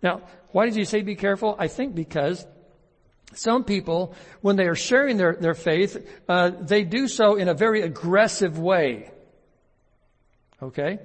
Now, 0.02 0.22
why 0.50 0.66
does 0.66 0.74
he 0.74 0.84
say 0.84 1.02
be 1.02 1.14
careful? 1.14 1.56
I 1.58 1.68
think 1.68 1.94
because 1.94 2.46
some 3.34 3.64
people, 3.64 4.14
when 4.40 4.56
they 4.56 4.66
are 4.66 4.74
sharing 4.74 5.16
their, 5.16 5.34
their 5.34 5.54
faith, 5.54 6.06
uh, 6.28 6.50
they 6.50 6.84
do 6.84 7.08
so 7.08 7.36
in 7.36 7.48
a 7.48 7.54
very 7.54 7.82
aggressive 7.82 8.58
way. 8.58 9.10
Okay? 10.62 10.98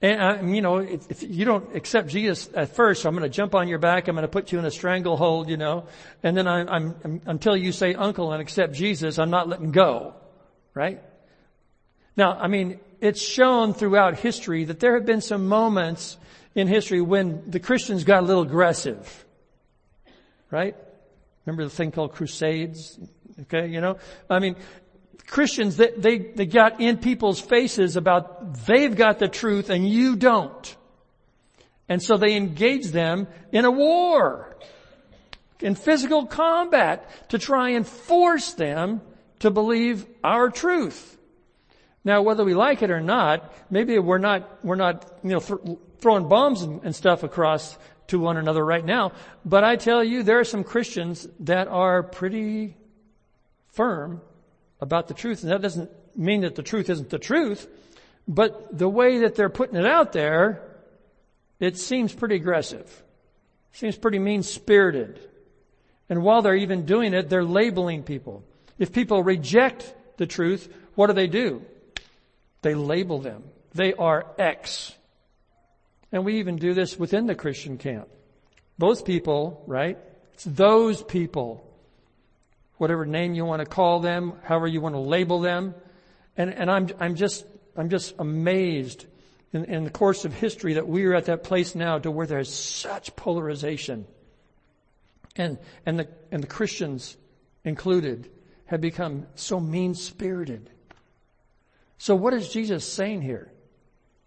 And, 0.00 0.20
uh, 0.20 0.46
you 0.46 0.60
know, 0.60 0.78
if, 0.78 1.10
if, 1.10 1.22
you 1.22 1.44
don't 1.44 1.74
accept 1.74 2.08
Jesus 2.08 2.48
at 2.54 2.76
first, 2.76 3.04
I'm 3.04 3.16
going 3.16 3.28
to 3.28 3.34
jump 3.34 3.54
on 3.54 3.66
your 3.66 3.78
back. 3.78 4.06
I'm 4.06 4.14
going 4.14 4.22
to 4.22 4.28
put 4.28 4.52
you 4.52 4.58
in 4.58 4.64
a 4.64 4.70
stranglehold, 4.70 5.48
you 5.48 5.56
know, 5.56 5.86
and 6.22 6.36
then 6.36 6.46
I'm, 6.46 6.68
I'm, 6.68 6.94
I'm, 7.02 7.22
until 7.26 7.56
you 7.56 7.72
say 7.72 7.94
uncle 7.94 8.32
and 8.32 8.40
accept 8.40 8.74
Jesus, 8.74 9.18
I'm 9.18 9.30
not 9.30 9.48
letting 9.48 9.72
go. 9.72 10.14
Right? 10.74 11.02
Now, 12.16 12.38
I 12.38 12.46
mean, 12.46 12.78
it's 13.00 13.20
shown 13.20 13.74
throughout 13.74 14.18
history 14.18 14.64
that 14.64 14.78
there 14.78 14.94
have 14.94 15.06
been 15.06 15.20
some 15.20 15.48
moments 15.48 16.16
in 16.54 16.68
history 16.68 17.00
when 17.00 17.50
the 17.50 17.60
Christians 17.60 18.04
got 18.04 18.22
a 18.22 18.26
little 18.26 18.42
aggressive. 18.42 19.24
Right? 20.50 20.76
Remember 21.44 21.64
the 21.64 21.70
thing 21.70 21.92
called 21.92 22.12
crusades? 22.12 22.98
Okay, 23.42 23.68
you 23.68 23.80
know? 23.80 23.98
I 24.28 24.38
mean, 24.38 24.56
Christians, 25.26 25.76
they, 25.76 25.90
they, 25.96 26.18
they 26.18 26.46
got 26.46 26.80
in 26.80 26.98
people's 26.98 27.40
faces 27.40 27.96
about 27.96 28.66
they've 28.66 28.94
got 28.94 29.18
the 29.18 29.28
truth 29.28 29.70
and 29.70 29.88
you 29.88 30.16
don't. 30.16 30.76
And 31.88 32.02
so 32.02 32.16
they 32.16 32.34
engaged 32.34 32.92
them 32.92 33.28
in 33.52 33.64
a 33.64 33.70
war, 33.70 34.56
in 35.60 35.74
physical 35.74 36.26
combat 36.26 37.08
to 37.30 37.38
try 37.38 37.70
and 37.70 37.86
force 37.86 38.52
them 38.52 39.00
to 39.40 39.50
believe 39.50 40.06
our 40.22 40.50
truth. 40.50 41.16
Now, 42.04 42.22
whether 42.22 42.44
we 42.44 42.54
like 42.54 42.82
it 42.82 42.90
or 42.90 43.00
not, 43.00 43.52
maybe 43.70 43.98
we're 43.98 44.18
not, 44.18 44.64
we're 44.64 44.76
not, 44.76 45.18
you 45.22 45.30
know, 45.30 45.40
th- 45.40 45.78
throwing 46.00 46.28
bombs 46.28 46.62
and, 46.62 46.94
stuff 46.94 47.22
across 47.22 47.76
to 48.08 48.18
one 48.18 48.36
another 48.36 48.64
right 48.64 48.84
now. 48.84 49.12
But 49.44 49.64
I 49.64 49.76
tell 49.76 50.02
you, 50.02 50.22
there 50.22 50.40
are 50.40 50.44
some 50.44 50.64
Christians 50.64 51.28
that 51.40 51.68
are 51.68 52.02
pretty 52.02 52.76
firm 53.72 54.20
about 54.80 55.08
the 55.08 55.14
truth. 55.14 55.42
And 55.42 55.52
that 55.52 55.62
doesn't 55.62 55.90
mean 56.16 56.42
that 56.42 56.54
the 56.54 56.62
truth 56.62 56.90
isn't 56.90 57.10
the 57.10 57.18
truth, 57.18 57.68
but 58.26 58.76
the 58.76 58.88
way 58.88 59.20
that 59.20 59.34
they're 59.34 59.48
putting 59.48 59.76
it 59.76 59.86
out 59.86 60.12
there, 60.12 60.62
it 61.60 61.78
seems 61.78 62.12
pretty 62.12 62.36
aggressive. 62.36 63.02
Seems 63.72 63.96
pretty 63.96 64.18
mean 64.18 64.42
spirited. 64.42 65.20
And 66.08 66.22
while 66.22 66.42
they're 66.42 66.56
even 66.56 66.86
doing 66.86 67.14
it, 67.14 67.28
they're 67.28 67.44
labeling 67.44 68.02
people. 68.02 68.42
If 68.78 68.92
people 68.92 69.22
reject 69.22 69.94
the 70.16 70.26
truth, 70.26 70.72
what 70.94 71.08
do 71.08 71.12
they 71.12 71.26
do? 71.26 71.62
They 72.62 72.74
label 72.74 73.18
them. 73.18 73.44
They 73.74 73.92
are 73.94 74.26
X. 74.38 74.92
And 76.12 76.24
we 76.24 76.38
even 76.38 76.56
do 76.56 76.74
this 76.74 76.98
within 76.98 77.26
the 77.26 77.34
Christian 77.34 77.78
camp. 77.78 78.08
Those 78.78 79.02
people, 79.02 79.62
right? 79.66 79.98
It's 80.34 80.44
those 80.44 81.02
people. 81.02 81.64
Whatever 82.76 83.04
name 83.04 83.34
you 83.34 83.44
want 83.44 83.60
to 83.60 83.66
call 83.66 84.00
them, 84.00 84.34
however 84.44 84.66
you 84.66 84.80
want 84.80 84.94
to 84.94 85.00
label 85.00 85.40
them. 85.40 85.74
And, 86.36 86.52
and 86.54 86.70
I'm, 86.70 86.88
I'm 87.00 87.14
just, 87.16 87.44
I'm 87.76 87.90
just 87.90 88.14
amazed 88.18 89.06
in, 89.52 89.64
in 89.64 89.84
the 89.84 89.90
course 89.90 90.24
of 90.24 90.32
history 90.32 90.74
that 90.74 90.88
we 90.88 91.04
are 91.06 91.14
at 91.14 91.26
that 91.26 91.42
place 91.42 91.74
now 91.74 91.98
to 91.98 92.10
where 92.10 92.26
there's 92.26 92.52
such 92.52 93.14
polarization. 93.16 94.06
And, 95.36 95.58
and 95.84 95.98
the, 95.98 96.08
and 96.30 96.42
the 96.42 96.48
Christians 96.48 97.16
included 97.64 98.30
have 98.66 98.80
become 98.80 99.26
so 99.34 99.58
mean 99.58 99.94
spirited. 99.94 100.70
So 101.98 102.14
what 102.14 102.34
is 102.34 102.48
Jesus 102.48 102.90
saying 102.90 103.22
here? 103.22 103.50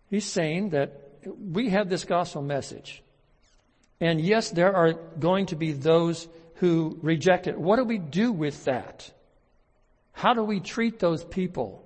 He's 0.10 0.26
saying 0.26 0.72
that 0.72 1.11
we 1.26 1.70
have 1.70 1.90
this 1.90 2.06
gospel 2.06 2.42
message. 2.42 3.04
And 4.00 4.20
yes, 4.20 4.50
there 4.50 4.76
are 4.76 4.94
going 4.94 5.48
to 5.48 5.56
be 5.56 5.72
those 5.74 6.28
who 6.56 6.98
reject 7.02 7.48
it. 7.48 7.58
What 7.58 7.78
do 7.78 7.84
we 7.84 7.98
do 7.98 8.32
with 8.32 8.66
that? 8.66 9.12
How 10.12 10.34
do 10.34 10.44
we 10.44 10.60
treat 10.60 11.00
those 11.00 11.24
people 11.24 11.84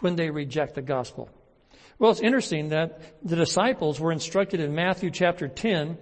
when 0.00 0.16
they 0.16 0.30
reject 0.30 0.74
the 0.74 0.82
gospel? 0.82 1.30
Well, 1.98 2.10
it's 2.10 2.20
interesting 2.20 2.70
that 2.70 3.00
the 3.22 3.36
disciples 3.36 4.00
were 4.00 4.12
instructed 4.12 4.60
in 4.60 4.74
Matthew 4.74 5.10
chapter 5.10 5.48
10, 5.48 5.98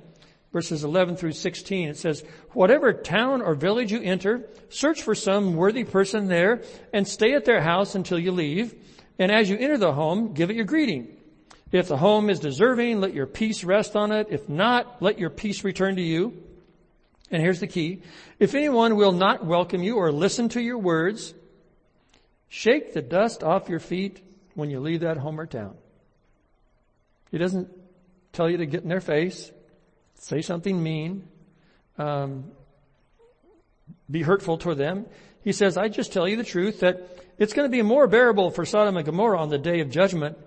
verses 0.52 0.84
11 0.84 1.16
through 1.16 1.32
16. 1.32 1.88
It 1.88 1.96
says, 1.96 2.22
whatever 2.52 2.92
town 2.92 3.42
or 3.42 3.54
village 3.54 3.90
you 3.90 4.00
enter, 4.00 4.48
search 4.68 5.02
for 5.02 5.16
some 5.16 5.56
worthy 5.56 5.82
person 5.84 6.28
there 6.28 6.62
and 6.92 7.06
stay 7.06 7.34
at 7.34 7.44
their 7.44 7.60
house 7.60 7.96
until 7.96 8.18
you 8.18 8.30
leave. 8.30 8.74
And 9.18 9.32
as 9.32 9.50
you 9.50 9.58
enter 9.58 9.76
the 9.76 9.92
home, 9.92 10.34
give 10.34 10.50
it 10.50 10.56
your 10.56 10.64
greeting. 10.64 11.17
If 11.70 11.88
the 11.88 11.96
home 11.96 12.30
is 12.30 12.40
deserving, 12.40 13.00
let 13.00 13.12
your 13.12 13.26
peace 13.26 13.62
rest 13.62 13.94
on 13.94 14.10
it. 14.10 14.28
If 14.30 14.48
not, 14.48 15.02
let 15.02 15.18
your 15.18 15.30
peace 15.30 15.64
return 15.64 15.96
to 15.96 16.02
you. 16.02 16.42
And 17.30 17.42
here's 17.42 17.60
the 17.60 17.66
key. 17.66 18.02
If 18.38 18.54
anyone 18.54 18.96
will 18.96 19.12
not 19.12 19.44
welcome 19.44 19.82
you 19.82 19.96
or 19.96 20.10
listen 20.10 20.48
to 20.50 20.62
your 20.62 20.78
words, 20.78 21.34
shake 22.48 22.94
the 22.94 23.02
dust 23.02 23.42
off 23.42 23.68
your 23.68 23.80
feet 23.80 24.22
when 24.54 24.70
you 24.70 24.80
leave 24.80 25.00
that 25.00 25.18
home 25.18 25.38
or 25.38 25.46
town. 25.46 25.76
He 27.30 27.36
doesn't 27.36 27.68
tell 28.32 28.48
you 28.48 28.56
to 28.58 28.66
get 28.66 28.82
in 28.82 28.88
their 28.88 29.02
face, 29.02 29.52
say 30.14 30.40
something 30.40 30.82
mean, 30.82 31.28
um, 31.98 32.44
be 34.10 34.22
hurtful 34.22 34.56
toward 34.56 34.78
them. 34.78 35.04
He 35.44 35.52
says, 35.52 35.76
I 35.76 35.88
just 35.88 36.14
tell 36.14 36.26
you 36.26 36.36
the 36.36 36.44
truth 36.44 36.80
that 36.80 37.08
it's 37.38 37.52
going 37.52 37.70
to 37.70 37.76
be 37.76 37.82
more 37.82 38.06
bearable 38.06 38.50
for 38.50 38.64
Sodom 38.64 38.96
and 38.96 39.04
Gomorrah 39.04 39.38
on 39.38 39.50
the 39.50 39.58
day 39.58 39.80
of 39.80 39.90
judgment 39.90 40.38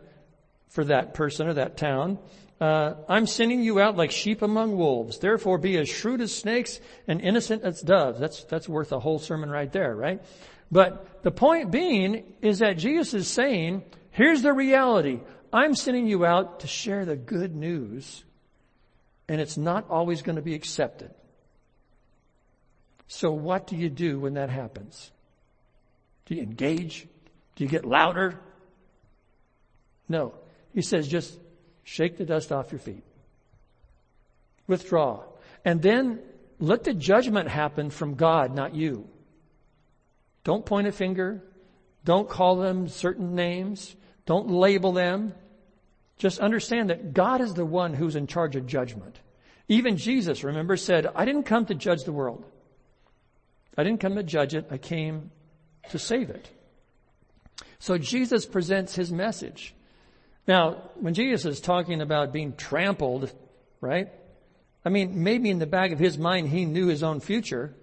for 0.72 0.84
that 0.86 1.14
person 1.14 1.48
or 1.48 1.54
that 1.54 1.78
town. 1.78 2.18
Uh, 2.60 2.96
I'm 3.10 3.28
sending 3.28 3.62
you 3.62 3.80
out 3.80 3.98
like 3.98 4.12
sheep 4.12 4.42
among 4.42 4.78
wolves. 4.78 5.20
Therefore, 5.20 5.58
be 5.58 5.78
as 5.78 5.90
shrewd 5.90 6.22
as 6.22 6.36
snakes 6.36 6.80
and 7.08 7.22
innocent 7.22 7.64
as 7.64 7.82
doves. 7.82 8.20
That's 8.20 8.44
that's 8.46 8.70
worth 8.70 8.92
a 8.92 9.00
whole 9.00 9.20
sermon 9.20 9.50
right 9.50 9.72
there, 9.72 9.96
right? 9.96 10.22
But 10.72 11.24
the 11.24 11.32
point 11.32 11.72
being 11.72 12.24
is 12.42 12.60
that 12.60 12.78
Jesus 12.78 13.14
is 13.14 13.28
saying, 13.28 13.84
here's 14.12 14.42
the 14.42 14.54
reality. 14.54 15.20
I'm 15.52 15.76
sending 15.76 16.08
you 16.08 16.26
out 16.26 16.62
to 16.62 16.68
share 16.68 17.04
the 17.04 17.18
good 17.18 17.56
news, 17.56 18.24
and 19.28 19.42
it's 19.42 19.58
not 19.58 19.90
always 19.90 20.22
going 20.22 20.38
to 20.38 20.42
be 20.42 20.56
accepted. 20.56 21.12
So 23.08 23.32
what 23.32 23.68
do 23.68 23.76
you 23.76 23.90
do 23.90 24.20
when 24.20 24.36
that 24.36 24.50
happens? 24.50 25.12
Do 26.26 26.36
you 26.36 26.44
engage? 26.44 27.08
Do 27.56 27.66
you 27.66 27.70
get 27.70 27.84
louder? 27.84 28.40
No. 30.08 30.36
He 30.74 30.82
says 30.82 31.08
just 31.08 31.40
shake 31.84 32.18
the 32.18 32.26
dust 32.26 32.52
off 32.52 32.72
your 32.72 32.80
feet. 32.80 33.04
Withdraw. 34.68 35.24
And 35.66 35.82
then 35.82 36.20
let 36.60 36.84
the 36.84 36.94
judgment 36.94 37.50
happen 37.50 37.90
from 37.90 38.16
God, 38.16 38.56
not 38.56 38.76
you. 38.76 39.08
Don't 40.44 40.66
point 40.66 40.88
a 40.88 40.92
finger. 40.92 41.44
Don't 42.04 42.30
call 42.30 42.56
them 42.56 42.88
certain 42.88 43.36
names. 43.36 43.96
Don't 44.26 44.50
label 44.50 44.92
them. 44.92 45.34
Just 46.18 46.40
understand 46.40 46.90
that 46.90 47.14
God 47.14 47.42
is 47.42 47.54
the 47.54 47.66
one 47.66 47.94
who's 47.94 48.16
in 48.16 48.28
charge 48.28 48.56
of 48.56 48.68
judgment. 48.68 49.20
Even 49.68 49.98
Jesus, 49.98 50.44
remember, 50.44 50.78
said, 50.78 51.08
I 51.16 51.26
didn't 51.26 51.44
come 51.44 51.66
to 51.66 51.76
judge 51.76 52.04
the 52.04 52.12
world. 52.12 52.46
I 53.78 53.84
didn't 53.84 54.02
come 54.02 54.16
to 54.16 54.24
judge 54.24 54.54
it. 54.54 54.68
I 54.70 54.78
came 54.78 55.32
to 55.90 56.00
save 56.00 56.30
it. 56.30 56.50
So 57.80 57.98
Jesus 57.98 58.46
presents 58.46 58.96
his 58.96 59.12
message. 59.12 59.74
Now, 60.48 60.90
when 60.96 61.14
Jesus 61.14 61.46
is 61.46 61.62
talking 61.62 62.02
about 62.02 62.34
being 62.34 62.56
trampled, 62.56 63.32
right? 63.80 64.10
I 64.84 64.90
mean, 64.90 65.24
maybe 65.24 65.50
in 65.50 65.60
the 65.60 65.68
back 65.68 65.92
of 65.92 66.00
his 66.00 66.18
mind, 66.18 66.50
he 66.50 66.66
knew 66.66 66.88
his 66.88 67.04
own 67.04 67.20
future. 67.20 67.76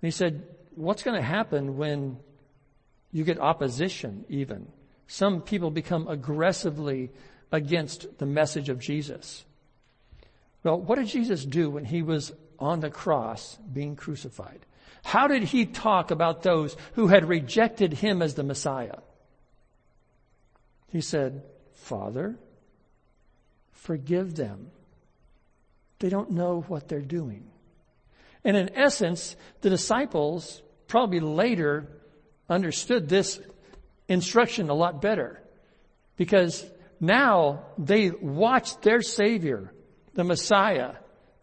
He 0.00 0.10
said, 0.10 0.46
what's 0.74 1.02
going 1.02 1.16
to 1.16 1.26
happen 1.26 1.76
when 1.76 2.18
you 3.12 3.24
get 3.24 3.38
opposition 3.38 4.24
even? 4.28 4.68
Some 5.06 5.40
people 5.40 5.70
become 5.70 6.08
aggressively 6.08 7.10
against 7.50 8.18
the 8.18 8.26
message 8.26 8.68
of 8.68 8.78
Jesus. 8.78 9.44
Well, 10.62 10.80
what 10.80 10.98
did 10.98 11.06
Jesus 11.06 11.44
do 11.44 11.70
when 11.70 11.84
he 11.84 12.02
was 12.02 12.32
on 12.58 12.80
the 12.80 12.90
cross 12.90 13.56
being 13.72 13.96
crucified? 13.96 14.60
How 15.04 15.28
did 15.28 15.44
he 15.44 15.64
talk 15.64 16.10
about 16.10 16.42
those 16.42 16.76
who 16.94 17.06
had 17.06 17.28
rejected 17.28 17.92
him 17.94 18.20
as 18.20 18.34
the 18.34 18.42
Messiah? 18.42 18.98
He 20.88 21.00
said, 21.00 21.42
Father, 21.82 22.36
forgive 23.72 24.34
them. 24.34 24.70
They 25.98 26.08
don't 26.08 26.32
know 26.32 26.64
what 26.68 26.88
they're 26.88 27.00
doing. 27.00 27.48
And 28.44 28.56
in 28.56 28.76
essence, 28.76 29.36
the 29.62 29.70
disciples 29.70 30.62
probably 30.86 31.20
later 31.20 31.88
understood 32.48 33.08
this 33.08 33.40
instruction 34.08 34.70
a 34.70 34.74
lot 34.74 35.02
better 35.02 35.42
because 36.16 36.64
now 37.00 37.64
they 37.78 38.10
watched 38.10 38.82
their 38.82 39.02
Savior, 39.02 39.72
the 40.14 40.24
Messiah, 40.24 40.94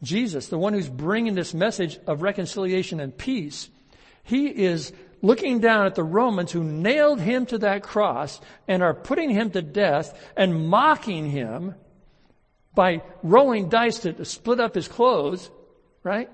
Jesus, 0.04 0.48
the 0.48 0.58
one 0.58 0.74
who's 0.74 0.89
bringing 0.89 1.36
this 1.36 1.54
message 1.54 2.00
of 2.08 2.22
reconciliation 2.22 3.00
and 3.00 3.18
peace. 3.18 3.70
He 4.24 4.48
is 4.48 4.92
looking 5.25 5.60
down 5.60 5.88
at 5.88 5.96
the 5.96 6.03
Romans 6.03 6.51
who 6.51 6.63
nailed 6.63 7.20
him 7.20 7.48
to 7.48 7.58
that 7.58 7.82
cross 7.82 8.39
and 8.67 8.84
are 8.84 8.94
putting 8.94 9.32
him 9.32 9.50
to 9.50 9.62
death 9.62 10.13
and 10.38 10.67
mocking 10.67 11.29
him 11.29 11.74
by 12.75 13.01
rolling 13.24 13.67
dice 13.70 14.00
to 14.00 14.24
split 14.24 14.60
up 14.60 14.75
his 14.75 14.88
clothes, 14.88 15.50
right? 16.03 16.29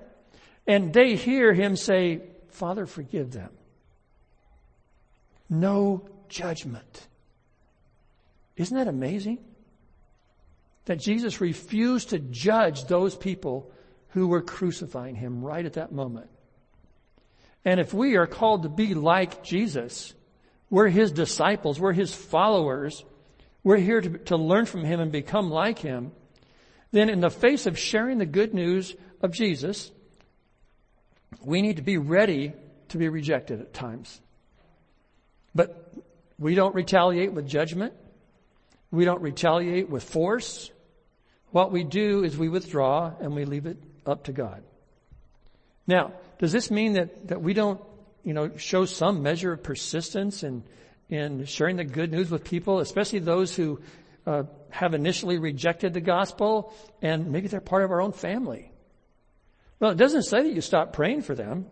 And 0.66 0.92
they 0.92 1.16
hear 1.16 1.54
him 1.54 1.74
say, 1.74 2.20
Father, 2.48 2.84
forgive 2.84 3.32
them. 3.32 3.50
No 5.48 6.06
judgment. 6.28 7.08
Isn't 8.56 8.76
that 8.76 8.88
amazing? 8.88 9.38
That 10.84 11.00
Jesus 11.00 11.40
refused 11.40 12.10
to 12.10 12.18
judge 12.18 12.84
those 12.84 13.16
people 13.16 13.72
who 14.08 14.26
were 14.26 14.42
crucifying 14.42 15.14
him 15.14 15.42
right 15.42 15.64
at 15.64 15.74
that 15.74 15.92
moment. 15.92 16.28
And 17.64 17.78
if 17.78 17.94
we 17.94 18.16
are 18.16 18.26
called 18.26 18.64
to 18.64 18.68
be 18.68 18.94
like 18.94 19.42
Jesus, 19.42 20.14
we're 20.68 20.88
his 20.88 21.12
disciples, 21.12 21.78
we're 21.78 21.92
his 21.92 22.12
followers, 22.12 23.04
we're 23.62 23.76
here 23.76 24.00
to, 24.00 24.18
to 24.18 24.36
learn 24.36 24.66
from 24.66 24.84
him 24.84 25.00
and 25.00 25.12
become 25.12 25.50
like 25.50 25.78
him, 25.78 26.12
then 26.90 27.08
in 27.08 27.20
the 27.20 27.30
face 27.30 27.66
of 27.66 27.78
sharing 27.78 28.18
the 28.18 28.26
good 28.26 28.52
news 28.52 28.94
of 29.20 29.32
Jesus, 29.32 29.90
we 31.44 31.62
need 31.62 31.76
to 31.76 31.82
be 31.82 31.98
ready 31.98 32.52
to 32.88 32.98
be 32.98 33.08
rejected 33.08 33.60
at 33.60 33.72
times. 33.72 34.20
But 35.54 35.92
we 36.38 36.54
don't 36.54 36.74
retaliate 36.74 37.32
with 37.32 37.46
judgment. 37.46 37.94
We 38.90 39.04
don't 39.04 39.22
retaliate 39.22 39.88
with 39.88 40.02
force. 40.02 40.70
What 41.50 41.70
we 41.70 41.84
do 41.84 42.24
is 42.24 42.36
we 42.36 42.48
withdraw 42.48 43.12
and 43.20 43.34
we 43.34 43.44
leave 43.44 43.66
it 43.66 43.78
up 44.04 44.24
to 44.24 44.32
God. 44.32 44.62
Now, 45.86 46.12
does 46.42 46.50
this 46.50 46.72
mean 46.72 46.94
that, 46.94 47.28
that 47.28 47.40
we 47.40 47.54
don't, 47.54 47.80
you 48.24 48.34
know, 48.34 48.50
show 48.56 48.84
some 48.84 49.22
measure 49.22 49.52
of 49.52 49.62
persistence 49.62 50.42
in, 50.42 50.64
in 51.08 51.44
sharing 51.44 51.76
the 51.76 51.84
good 51.84 52.10
news 52.10 52.32
with 52.32 52.42
people, 52.42 52.80
especially 52.80 53.20
those 53.20 53.54
who 53.54 53.78
uh, 54.26 54.42
have 54.70 54.92
initially 54.92 55.38
rejected 55.38 55.94
the 55.94 56.00
gospel 56.00 56.74
and 57.00 57.30
maybe 57.30 57.46
they're 57.46 57.60
part 57.60 57.84
of 57.84 57.92
our 57.92 58.02
own 58.02 58.10
family. 58.10 58.72
Well, 59.78 59.92
it 59.92 59.98
doesn't 59.98 60.24
say 60.24 60.42
that 60.42 60.52
you 60.52 60.60
stop 60.62 60.92
praying 60.92 61.22
for 61.22 61.36
them. 61.36 61.66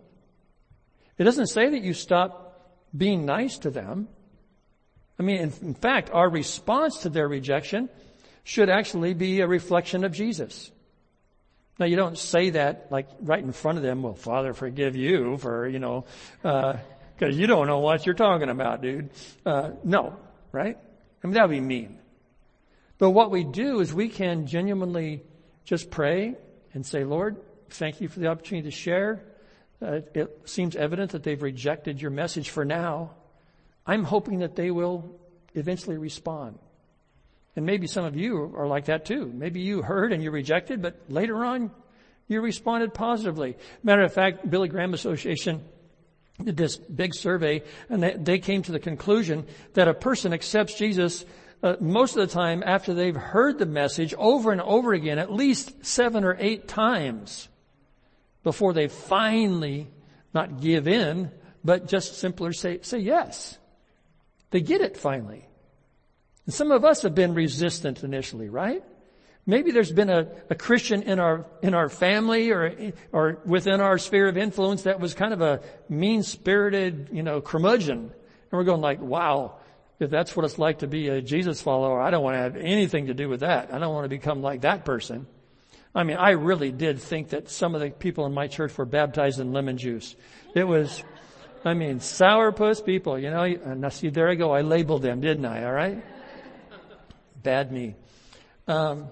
It 1.18 1.24
doesn't 1.24 1.48
say 1.48 1.70
that 1.70 1.82
you 1.82 1.92
stop 1.92 2.70
being 2.96 3.26
nice 3.26 3.58
to 3.58 3.70
them. 3.70 4.06
I 5.18 5.24
mean, 5.24 5.38
in, 5.38 5.52
in 5.62 5.74
fact, 5.74 6.10
our 6.12 6.30
response 6.30 6.98
to 6.98 7.08
their 7.08 7.26
rejection 7.26 7.88
should 8.44 8.70
actually 8.70 9.14
be 9.14 9.40
a 9.40 9.48
reflection 9.48 10.04
of 10.04 10.12
Jesus. 10.12 10.70
Now 11.80 11.86
you 11.86 11.96
don't 11.96 12.18
say 12.18 12.50
that 12.50 12.88
like 12.90 13.08
right 13.22 13.42
in 13.42 13.52
front 13.52 13.78
of 13.78 13.82
them, 13.82 14.02
well, 14.02 14.14
Father, 14.14 14.52
forgive 14.52 14.96
you 14.96 15.38
for, 15.38 15.66
you 15.66 15.78
know, 15.78 16.04
uh, 16.44 16.74
cause 17.18 17.34
you 17.34 17.46
don't 17.46 17.66
know 17.66 17.78
what 17.78 18.04
you're 18.04 18.14
talking 18.14 18.50
about, 18.50 18.82
dude. 18.82 19.08
Uh, 19.46 19.70
no, 19.82 20.14
right? 20.52 20.76
I 20.76 21.26
mean, 21.26 21.34
that 21.34 21.48
would 21.48 21.54
be 21.54 21.60
mean. 21.60 21.98
But 22.98 23.10
what 23.12 23.30
we 23.30 23.44
do 23.44 23.80
is 23.80 23.94
we 23.94 24.10
can 24.10 24.46
genuinely 24.46 25.22
just 25.64 25.90
pray 25.90 26.34
and 26.74 26.84
say, 26.84 27.04
Lord, 27.04 27.38
thank 27.70 28.02
you 28.02 28.08
for 28.08 28.20
the 28.20 28.26
opportunity 28.26 28.70
to 28.70 28.76
share. 28.76 29.22
Uh, 29.80 30.00
it 30.12 30.42
seems 30.44 30.76
evident 30.76 31.12
that 31.12 31.22
they've 31.22 31.42
rejected 31.42 32.02
your 32.02 32.10
message 32.10 32.50
for 32.50 32.66
now. 32.66 33.12
I'm 33.86 34.04
hoping 34.04 34.40
that 34.40 34.54
they 34.54 34.70
will 34.70 35.18
eventually 35.54 35.96
respond. 35.96 36.58
And 37.56 37.66
maybe 37.66 37.86
some 37.86 38.04
of 38.04 38.16
you 38.16 38.54
are 38.56 38.66
like 38.66 38.86
that 38.86 39.04
too. 39.04 39.30
Maybe 39.34 39.60
you 39.60 39.82
heard 39.82 40.12
and 40.12 40.22
you 40.22 40.30
rejected, 40.30 40.82
but 40.82 41.00
later 41.08 41.44
on 41.44 41.70
you 42.28 42.40
responded 42.40 42.94
positively. 42.94 43.56
Matter 43.82 44.02
of 44.02 44.12
fact, 44.12 44.48
Billy 44.48 44.68
Graham 44.68 44.94
Association 44.94 45.64
did 46.42 46.56
this 46.56 46.76
big 46.76 47.14
survey 47.14 47.62
and 47.88 48.02
they, 48.02 48.38
came 48.38 48.62
to 48.62 48.72
the 48.72 48.78
conclusion 48.78 49.46
that 49.74 49.88
a 49.88 49.94
person 49.94 50.32
accepts 50.32 50.74
Jesus 50.74 51.24
uh, 51.62 51.76
most 51.80 52.16
of 52.16 52.26
the 52.26 52.32
time 52.32 52.62
after 52.64 52.94
they've 52.94 53.16
heard 53.16 53.58
the 53.58 53.66
message 53.66 54.14
over 54.14 54.52
and 54.52 54.62
over 54.62 54.94
again, 54.94 55.18
at 55.18 55.32
least 55.32 55.84
seven 55.84 56.24
or 56.24 56.36
eight 56.38 56.68
times 56.68 57.48
before 58.42 58.72
they 58.72 58.88
finally 58.88 59.88
not 60.32 60.60
give 60.60 60.88
in, 60.88 61.30
but 61.62 61.86
just 61.86 62.16
simply 62.18 62.52
say, 62.52 62.78
say 62.82 62.98
yes. 62.98 63.58
They 64.50 64.60
get 64.60 64.80
it 64.80 64.96
finally. 64.96 65.46
And 66.50 66.54
some 66.56 66.72
of 66.72 66.84
us 66.84 67.02
have 67.02 67.14
been 67.14 67.32
resistant 67.32 68.02
initially, 68.02 68.48
right? 68.48 68.82
Maybe 69.46 69.70
there's 69.70 69.92
been 69.92 70.10
a, 70.10 70.26
a 70.50 70.56
Christian 70.56 71.04
in 71.04 71.20
our, 71.20 71.46
in 71.62 71.74
our 71.74 71.88
family 71.88 72.50
or, 72.50 72.92
or 73.12 73.38
within 73.44 73.80
our 73.80 73.98
sphere 73.98 74.26
of 74.26 74.36
influence 74.36 74.82
that 74.82 74.98
was 74.98 75.14
kind 75.14 75.32
of 75.32 75.42
a 75.42 75.60
mean-spirited, 75.88 77.10
you 77.12 77.22
know, 77.22 77.40
curmudgeon. 77.40 77.98
And 77.98 78.12
we're 78.50 78.64
going 78.64 78.80
like, 78.80 79.00
wow, 79.00 79.60
if 80.00 80.10
that's 80.10 80.34
what 80.34 80.44
it's 80.44 80.58
like 80.58 80.80
to 80.80 80.88
be 80.88 81.06
a 81.06 81.22
Jesus 81.22 81.62
follower, 81.62 82.02
I 82.02 82.10
don't 82.10 82.24
want 82.24 82.34
to 82.34 82.40
have 82.40 82.56
anything 82.56 83.06
to 83.06 83.14
do 83.14 83.28
with 83.28 83.40
that. 83.40 83.72
I 83.72 83.78
don't 83.78 83.94
want 83.94 84.06
to 84.06 84.08
become 84.08 84.42
like 84.42 84.62
that 84.62 84.84
person. 84.84 85.28
I 85.94 86.02
mean, 86.02 86.16
I 86.16 86.30
really 86.30 86.72
did 86.72 86.98
think 86.98 87.28
that 87.28 87.48
some 87.48 87.76
of 87.76 87.80
the 87.80 87.90
people 87.90 88.26
in 88.26 88.34
my 88.34 88.48
church 88.48 88.76
were 88.76 88.86
baptized 88.86 89.38
in 89.38 89.52
lemon 89.52 89.78
juice. 89.78 90.16
It 90.56 90.64
was, 90.64 91.04
I 91.64 91.74
mean, 91.74 92.00
sourpuss 92.00 92.84
people, 92.84 93.20
you 93.20 93.30
know, 93.30 93.44
and 93.44 93.86
I 93.86 93.90
see, 93.90 94.08
there 94.08 94.28
I 94.28 94.34
go. 94.34 94.50
I 94.50 94.62
labeled 94.62 95.02
them, 95.02 95.20
didn't 95.20 95.44
I? 95.44 95.64
All 95.64 95.72
right. 95.72 96.02
Bad 97.42 97.72
me. 97.72 97.94
Um, 98.68 99.08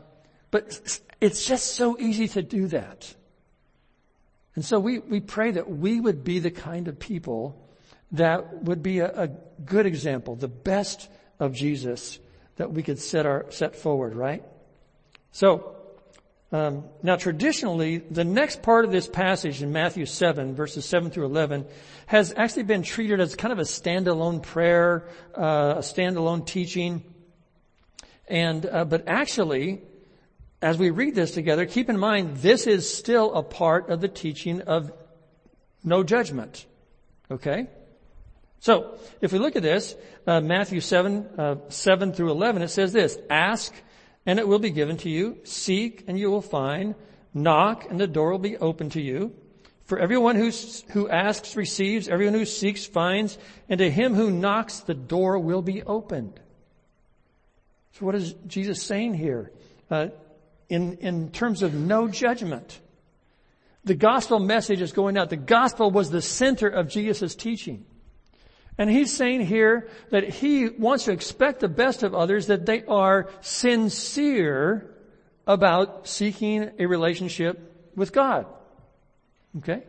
but 0.50 1.00
it's 1.20 1.46
just 1.46 1.74
so 1.74 1.98
easy 1.98 2.28
to 2.28 2.42
do 2.42 2.68
that. 2.68 3.14
And 4.54 4.64
so 4.64 4.80
we, 4.80 4.98
we 4.98 5.20
pray 5.20 5.52
that 5.52 5.70
we 5.70 6.00
would 6.00 6.24
be 6.24 6.38
the 6.38 6.50
kind 6.50 6.88
of 6.88 6.98
people 6.98 7.64
that 8.12 8.64
would 8.64 8.82
be 8.82 9.00
a, 9.00 9.24
a 9.24 9.28
good 9.64 9.86
example, 9.86 10.34
the 10.34 10.48
best 10.48 11.08
of 11.38 11.52
Jesus 11.52 12.18
that 12.56 12.72
we 12.72 12.82
could 12.82 12.98
set 12.98 13.26
our, 13.26 13.46
set 13.50 13.76
forward, 13.76 14.14
right? 14.14 14.42
So, 15.30 15.76
um, 16.50 16.84
now 17.02 17.16
traditionally, 17.16 17.98
the 17.98 18.24
next 18.24 18.62
part 18.62 18.84
of 18.84 18.90
this 18.90 19.06
passage 19.06 19.62
in 19.62 19.70
Matthew 19.70 20.06
7, 20.06 20.54
verses 20.54 20.86
7 20.86 21.10
through 21.10 21.26
11, 21.26 21.66
has 22.06 22.32
actually 22.36 22.62
been 22.62 22.82
treated 22.82 23.20
as 23.20 23.34
kind 23.34 23.52
of 23.52 23.58
a 23.58 23.62
standalone 23.62 24.42
prayer, 24.42 25.06
uh, 25.36 25.74
a 25.76 25.82
standalone 25.82 26.46
teaching. 26.46 27.04
And, 28.28 28.66
uh, 28.66 28.84
but 28.84 29.08
actually, 29.08 29.82
as 30.60 30.78
we 30.78 30.90
read 30.90 31.14
this 31.14 31.32
together, 31.32 31.66
keep 31.66 31.88
in 31.88 31.98
mind 31.98 32.38
this 32.38 32.66
is 32.66 32.92
still 32.92 33.34
a 33.34 33.42
part 33.42 33.90
of 33.90 34.00
the 34.00 34.08
teaching 34.08 34.62
of 34.62 34.92
no 35.84 36.02
judgment. 36.02 36.66
Okay? 37.30 37.68
So, 38.60 38.98
if 39.20 39.32
we 39.32 39.38
look 39.38 39.56
at 39.56 39.62
this, 39.62 39.94
uh, 40.26 40.40
Matthew 40.40 40.80
7, 40.80 41.26
uh, 41.38 41.56
7 41.68 42.12
through 42.12 42.30
11, 42.30 42.62
it 42.62 42.68
says 42.68 42.92
this, 42.92 43.16
ask 43.30 43.72
and 44.26 44.38
it 44.38 44.46
will 44.46 44.58
be 44.58 44.70
given 44.70 44.96
to 44.98 45.08
you, 45.08 45.38
seek 45.44 46.04
and 46.06 46.18
you 46.18 46.30
will 46.30 46.42
find, 46.42 46.94
knock 47.32 47.86
and 47.88 48.00
the 48.00 48.06
door 48.06 48.32
will 48.32 48.38
be 48.38 48.56
open 48.58 48.90
to 48.90 49.00
you. 49.00 49.34
For 49.84 49.98
everyone 49.98 50.36
who, 50.36 50.50
who 50.90 51.08
asks 51.08 51.56
receives, 51.56 52.08
everyone 52.08 52.34
who 52.34 52.44
seeks 52.44 52.84
finds, 52.84 53.38
and 53.70 53.78
to 53.78 53.90
him 53.90 54.14
who 54.14 54.30
knocks 54.30 54.80
the 54.80 54.92
door 54.92 55.38
will 55.38 55.62
be 55.62 55.82
opened. 55.82 56.40
So 57.98 58.06
what 58.06 58.14
is 58.14 58.34
Jesus 58.46 58.82
saying 58.82 59.14
here? 59.14 59.50
Uh, 59.90 60.08
in, 60.68 60.98
in 60.98 61.30
terms 61.30 61.62
of 61.62 61.74
no 61.74 62.08
judgment. 62.08 62.78
The 63.84 63.94
gospel 63.94 64.38
message 64.38 64.82
is 64.82 64.92
going 64.92 65.16
out. 65.16 65.30
The 65.30 65.36
gospel 65.36 65.90
was 65.90 66.10
the 66.10 66.22
center 66.22 66.68
of 66.68 66.88
Jesus' 66.88 67.34
teaching. 67.34 67.86
And 68.76 68.88
he's 68.88 69.12
saying 69.12 69.46
here 69.46 69.88
that 70.10 70.28
he 70.28 70.68
wants 70.68 71.04
to 71.04 71.12
expect 71.12 71.60
the 71.60 71.68
best 71.68 72.02
of 72.02 72.14
others, 72.14 72.46
that 72.46 72.66
they 72.66 72.84
are 72.84 73.28
sincere 73.40 74.94
about 75.46 76.06
seeking 76.06 76.70
a 76.78 76.86
relationship 76.86 77.90
with 77.96 78.12
God. 78.12 78.46
Okay? 79.56 79.82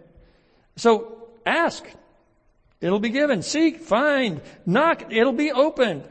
So 0.78 1.30
ask. 1.45 1.86
It'll 2.82 3.00
be 3.00 3.10
given. 3.10 3.43
Seek, 3.43 3.82
find, 3.82 4.41
knock, 4.65 5.12
it'll 5.12 5.34
be 5.34 5.52
opened. 5.52 6.10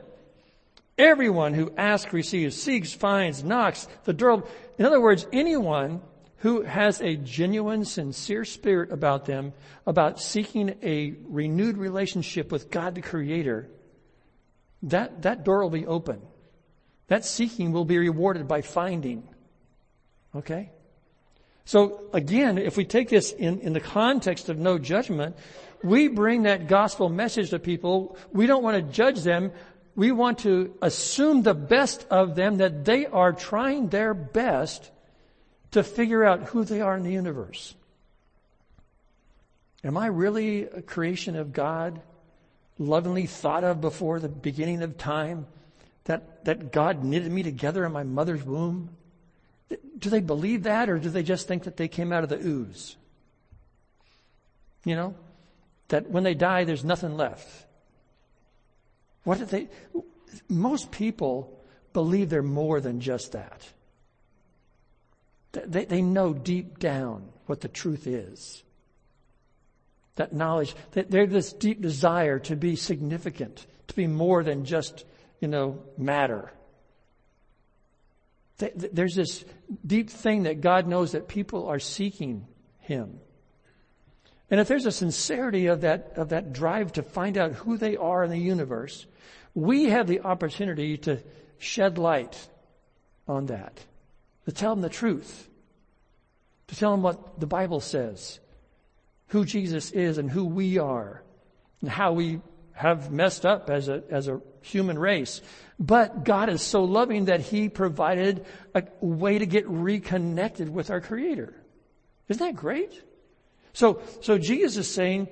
Everyone 0.99 1.55
who 1.55 1.73
asks 1.77 2.13
receives, 2.13 2.61
seeks, 2.61 2.93
finds, 2.93 3.45
knocks, 3.45 3.87
the 4.05 4.13
door. 4.13 4.45
In 4.79 4.85
other 4.85 5.01
words, 5.01 5.27
anyone 5.33 6.03
who 6.39 6.63
has 6.63 7.01
a 7.01 7.17
genuine, 7.17 7.85
sincere 7.85 8.45
spirit 8.45 8.93
about 8.93 9.25
them, 9.25 9.53
about 9.87 10.21
seeking 10.21 10.75
a 10.83 11.15
renewed 11.29 11.77
relationship 11.77 12.51
with 12.51 12.71
God 12.71 12.97
the 12.97 13.01
Creator, 13.01 13.69
that, 14.83 15.23
that 15.23 15.45
door 15.45 15.63
will 15.63 15.71
be 15.71 15.87
open. 15.87 16.21
That 17.09 17.25
seeking 17.25 17.73
will 17.73 17.85
be 17.85 17.99
rewarded 17.99 18.47
by 18.47 18.63
finding. 18.63 19.29
Okay? 20.35 20.71
So 21.65 22.09
again, 22.13 22.59
if 22.59 22.77
we 22.77 22.85
take 22.85 23.09
this 23.09 23.33
in, 23.33 23.61
in 23.61 23.73
the 23.73 23.81
context 23.81 24.49
of 24.49 24.59
no 24.59 24.79
judgment, 24.79 25.37
we 25.83 26.09
bring 26.09 26.43
that 26.43 26.67
gospel 26.67 27.09
message 27.09 27.51
to 27.51 27.59
people. 27.59 28.17
We 28.33 28.47
don't 28.47 28.63
want 28.63 28.77
to 28.77 28.93
judge 28.93 29.23
them 29.23 29.53
we 29.99 30.13
want 30.13 30.39
to 30.39 30.73
assume 30.81 31.43
the 31.43 31.55
best 31.55 32.07
of 32.09 32.37
them 32.37 32.59
that 32.59 32.85
they 32.85 33.05
are 33.05 33.33
trying 33.33 33.89
their 33.89 34.15
best 34.15 34.93
to 35.73 35.83
figure 35.83 36.25
out 36.25 36.45
who 36.45 36.63
they 36.65 36.81
are 36.81 36.97
in 36.97 37.03
the 37.03 37.11
universe. 37.11 37.75
Am 39.83 39.97
I 39.97 40.07
really 40.07 40.63
a 40.63 40.83
creation 40.83 41.35
of 41.35 41.53
God, 41.53 42.01
lovingly 42.79 43.27
thought 43.27 43.65
of 43.65 43.81
before 43.81 44.21
the 44.21 44.29
beginning 44.29 44.83
of 44.83 44.99
time? 44.99 45.49
That, 46.05 46.45
that 46.45 46.71
God 46.71 47.03
knitted 47.03 47.33
me 47.33 47.43
together 47.43 47.85
in 47.85 47.91
my 47.91 48.05
mother's 48.05 48.45
womb? 48.45 48.91
Do 49.99 50.11
they 50.11 50.21
believe 50.21 50.63
that 50.63 50.89
or 50.89 51.01
do 51.01 51.11
they 51.11 51.25
just 51.25 51.49
think 51.49 51.65
that 51.65 51.77
they 51.77 51.89
came 51.89 52.13
out 52.13 52.23
of 52.23 52.29
the 52.29 52.39
ooze? 52.39 52.97
You 54.85 54.95
know? 54.95 55.17
That 55.89 56.09
when 56.09 56.23
they 56.23 56.35
die, 56.35 56.63
there's 56.63 56.85
nothing 56.85 57.17
left. 57.17 57.67
What 59.25 59.39
did 59.39 59.49
they, 59.49 59.69
most 60.49 60.91
people 60.91 61.59
believe 61.93 62.31
they're 62.31 62.43
more 62.43 62.81
than 62.81 63.01
just 63.01 63.33
that. 63.33 63.67
They, 65.53 65.85
they 65.85 66.03
know 66.03 66.33
deep 66.33 66.79
down 66.79 67.29
what 67.47 67.61
the 67.61 67.69
truth 67.69 68.07
is. 68.07 68.63
That 70.17 70.33
knowledge, 70.33 70.75
that 70.93 71.11
there's 71.11 71.31
this 71.31 71.53
deep 71.53 71.81
desire 71.81 72.39
to 72.41 72.57
be 72.57 72.77
significant, 72.77 73.67
to 73.89 73.95
be 73.97 74.07
more 74.07 74.43
than 74.45 74.65
just, 74.65 75.05
you 75.41 75.49
know, 75.49 75.83
matter. 75.97 76.53
There's 78.59 79.15
this 79.15 79.45
deep 79.87 80.11
thing 80.11 80.45
that 80.45 80.61
God 80.61 80.87
knows 80.87 81.13
that 81.13 81.29
people 81.29 81.69
are 81.69 81.79
seeking 81.79 82.47
Him. 82.81 83.21
And 84.51 84.61
if 84.61 84.69
there's 84.69 84.87
a 84.87 84.93
sincerity 84.93 85.67
of 85.67 85.83
that, 85.83 86.13
of 86.17 86.31
that 86.31 86.53
drive 86.53 86.93
to 86.95 87.03
find 87.03 87.37
out 87.37 87.53
who 87.53 87.77
they 87.77 87.97
are 87.97 88.25
in 88.25 88.31
the 88.31 88.39
universe, 88.39 89.07
we 89.55 89.85
have 89.85 90.07
the 90.07 90.21
opportunity 90.21 90.97
to 90.99 91.23
shed 91.59 91.99
light 91.99 92.49
on 93.27 93.47
that, 93.47 93.79
to 94.47 94.53
tell 94.53 94.75
them 94.75 94.83
the 94.83 94.89
truth, 94.89 95.49
to 96.69 96.77
tell 96.77 96.93
them 96.93 97.03
what 97.03 97.41
the 97.41 97.47
Bible 97.47 97.81
says, 97.81 98.41
who 99.29 99.45
Jesus 99.45 99.91
is 99.91 100.17
and 100.17 100.31
who 100.31 100.47
we 100.47 100.79
are, 100.79 101.23
and 101.83 101.91
how 101.91 102.13
we 102.13 102.41
have 102.73 103.11
messed 103.11 103.45
up 103.45 103.69
as 103.69 103.89
a, 103.89 104.03
as 104.09 104.29
a 104.29 104.41
human 104.63 104.99
race. 104.99 105.43
But 105.79 106.25
God 106.25 106.49
is 106.49 106.63
so 106.63 106.85
loving 106.85 107.27
that 107.27 107.41
He 107.41 107.69
provided 107.69 108.47
a 108.75 108.85
way 109.01 109.39
to 109.39 109.47
get 109.47 109.69
reconnected 109.69 110.69
with 110.69 110.91
our 110.91 111.01
Creator. 111.01 111.55
Isn't 112.29 112.47
that 112.47 112.57
great? 112.57 113.03
So, 113.73 114.01
so 114.21 114.39
Jesus 114.39 114.77
is 114.77 114.93
saying, 114.93 115.29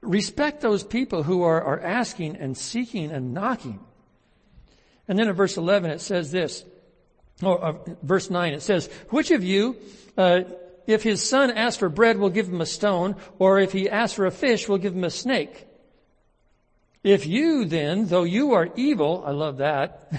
respect 0.00 0.60
those 0.60 0.82
people 0.82 1.22
who 1.22 1.42
are, 1.42 1.62
are 1.62 1.80
asking 1.80 2.36
and 2.36 2.56
seeking 2.56 3.10
and 3.10 3.34
knocking. 3.34 3.80
And 5.08 5.18
then 5.18 5.28
in 5.28 5.34
verse 5.34 5.56
11 5.56 5.90
it 5.90 6.00
says 6.00 6.30
this, 6.30 6.64
or 7.42 7.62
uh, 7.62 7.72
verse 8.02 8.30
9 8.30 8.52
it 8.54 8.62
says, 8.62 8.88
which 9.10 9.30
of 9.30 9.42
you, 9.44 9.76
uh, 10.16 10.42
if 10.86 11.02
his 11.02 11.26
son 11.26 11.50
asks 11.50 11.78
for 11.78 11.88
bread, 11.88 12.18
will 12.18 12.30
give 12.30 12.48
him 12.48 12.60
a 12.60 12.66
stone, 12.66 13.16
or 13.38 13.60
if 13.60 13.72
he 13.72 13.88
asks 13.88 14.14
for 14.14 14.26
a 14.26 14.30
fish, 14.30 14.68
will 14.68 14.78
give 14.78 14.94
him 14.94 15.04
a 15.04 15.10
snake? 15.10 15.66
If 17.02 17.26
you 17.26 17.64
then, 17.64 18.06
though 18.06 18.24
you 18.24 18.52
are 18.52 18.68
evil, 18.76 19.24
I 19.26 19.30
love 19.30 19.58
that. 19.58 20.10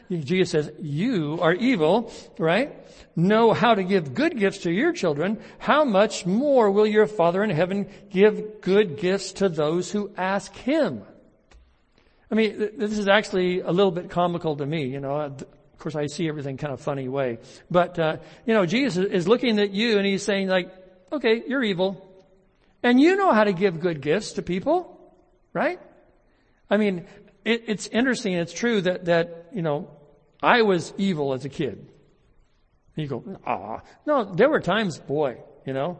Jesus 0.10 0.50
says, 0.50 0.72
you 0.78 1.38
are 1.40 1.54
evil, 1.54 2.12
right? 2.38 2.76
Know 3.16 3.54
how 3.54 3.74
to 3.74 3.82
give 3.82 4.12
good 4.12 4.38
gifts 4.38 4.58
to 4.58 4.70
your 4.70 4.92
children. 4.92 5.38
How 5.58 5.84
much 5.84 6.26
more 6.26 6.70
will 6.70 6.86
your 6.86 7.06
Father 7.06 7.42
in 7.42 7.48
heaven 7.48 7.88
give 8.10 8.60
good 8.60 8.98
gifts 8.98 9.32
to 9.34 9.48
those 9.48 9.90
who 9.90 10.10
ask 10.16 10.54
Him? 10.54 11.02
I 12.30 12.34
mean, 12.34 12.70
this 12.76 12.98
is 12.98 13.08
actually 13.08 13.60
a 13.60 13.70
little 13.70 13.90
bit 13.90 14.10
comical 14.10 14.56
to 14.56 14.66
me, 14.66 14.84
you 14.84 15.00
know. 15.00 15.20
Of 15.20 15.44
course, 15.78 15.96
I 15.96 16.06
see 16.06 16.28
everything 16.28 16.58
kind 16.58 16.74
of 16.74 16.80
funny 16.80 17.08
way. 17.08 17.38
But, 17.70 17.98
uh, 17.98 18.16
you 18.44 18.52
know, 18.52 18.66
Jesus 18.66 19.02
is 19.06 19.26
looking 19.26 19.58
at 19.58 19.70
you 19.70 19.96
and 19.96 20.06
He's 20.06 20.22
saying 20.22 20.48
like, 20.48 20.70
okay, 21.10 21.42
you're 21.46 21.62
evil. 21.62 22.06
And 22.82 23.00
you 23.00 23.16
know 23.16 23.32
how 23.32 23.44
to 23.44 23.52
give 23.54 23.80
good 23.80 24.02
gifts 24.02 24.32
to 24.32 24.42
people, 24.42 25.14
right? 25.54 25.80
I 26.72 26.78
mean, 26.78 27.04
it, 27.44 27.64
it's 27.66 27.86
interesting. 27.88 28.32
It's 28.32 28.54
true 28.54 28.80
that, 28.80 29.04
that, 29.04 29.48
you 29.52 29.60
know, 29.60 29.90
I 30.42 30.62
was 30.62 30.94
evil 30.96 31.34
as 31.34 31.44
a 31.44 31.50
kid. 31.50 31.86
You 32.96 33.06
go, 33.06 33.38
ah, 33.46 33.82
no, 34.06 34.24
there 34.24 34.48
were 34.48 34.60
times, 34.60 34.98
boy, 34.98 35.36
you 35.66 35.74
know, 35.74 35.98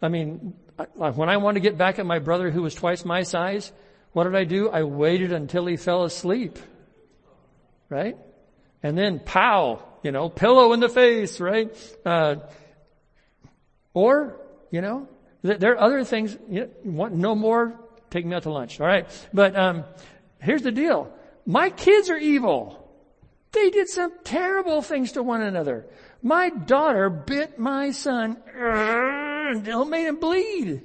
I 0.00 0.08
mean, 0.08 0.54
I, 0.78 1.10
when 1.10 1.28
I 1.28 1.36
wanted 1.36 1.60
to 1.60 1.68
get 1.68 1.76
back 1.76 1.98
at 1.98 2.06
my 2.06 2.18
brother 2.18 2.50
who 2.50 2.62
was 2.62 2.74
twice 2.74 3.04
my 3.04 3.24
size, 3.24 3.70
what 4.14 4.24
did 4.24 4.34
I 4.34 4.44
do? 4.44 4.70
I 4.70 4.84
waited 4.84 5.32
until 5.32 5.66
he 5.66 5.76
fell 5.76 6.04
asleep. 6.04 6.58
Right? 7.90 8.16
And 8.82 8.96
then 8.96 9.20
pow, 9.20 9.82
you 10.02 10.12
know, 10.12 10.30
pillow 10.30 10.72
in 10.72 10.80
the 10.80 10.88
face, 10.88 11.40
right? 11.40 11.76
Uh, 12.06 12.36
or, 13.92 14.40
you 14.70 14.80
know, 14.80 15.08
there 15.42 15.72
are 15.72 15.80
other 15.80 16.04
things, 16.04 16.38
you 16.48 16.60
know, 16.60 16.70
want 16.84 17.14
no 17.14 17.34
more 17.34 17.78
take 18.16 18.24
me 18.24 18.34
out 18.34 18.44
to 18.44 18.50
lunch. 18.50 18.80
All 18.80 18.86
right. 18.86 19.06
But, 19.32 19.54
um, 19.56 19.84
here's 20.40 20.62
the 20.62 20.72
deal. 20.72 21.12
My 21.44 21.70
kids 21.70 22.08
are 22.08 22.16
evil. 22.16 22.82
They 23.52 23.70
did 23.70 23.88
some 23.88 24.12
terrible 24.24 24.82
things 24.82 25.12
to 25.12 25.22
one 25.22 25.42
another. 25.42 25.86
My 26.22 26.48
daughter 26.48 27.10
bit 27.10 27.58
my 27.58 27.90
son 27.90 28.38
and 28.54 29.90
made 29.90 30.06
him 30.06 30.16
bleed. 30.16 30.82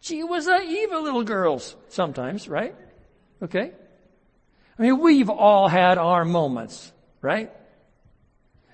She 0.00 0.22
was 0.22 0.46
a 0.46 0.60
evil 0.62 1.02
little 1.02 1.24
girls 1.24 1.76
sometimes, 1.88 2.48
right? 2.48 2.74
Okay. 3.42 3.72
I 4.78 4.82
mean, 4.82 4.98
we've 5.00 5.30
all 5.30 5.68
had 5.68 5.98
our 5.98 6.24
moments, 6.24 6.92
right? 7.20 7.50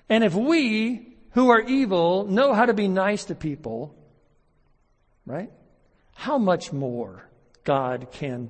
And 0.09 0.23
if 0.23 0.35
we 0.35 1.15
who 1.31 1.49
are 1.49 1.61
evil 1.61 2.25
know 2.25 2.53
how 2.53 2.65
to 2.65 2.73
be 2.73 2.87
nice 2.87 3.25
to 3.25 3.35
people, 3.35 3.95
right? 5.25 5.49
how 6.15 6.37
much 6.37 6.73
more 6.73 7.24
God 7.65 8.07
can 8.11 8.49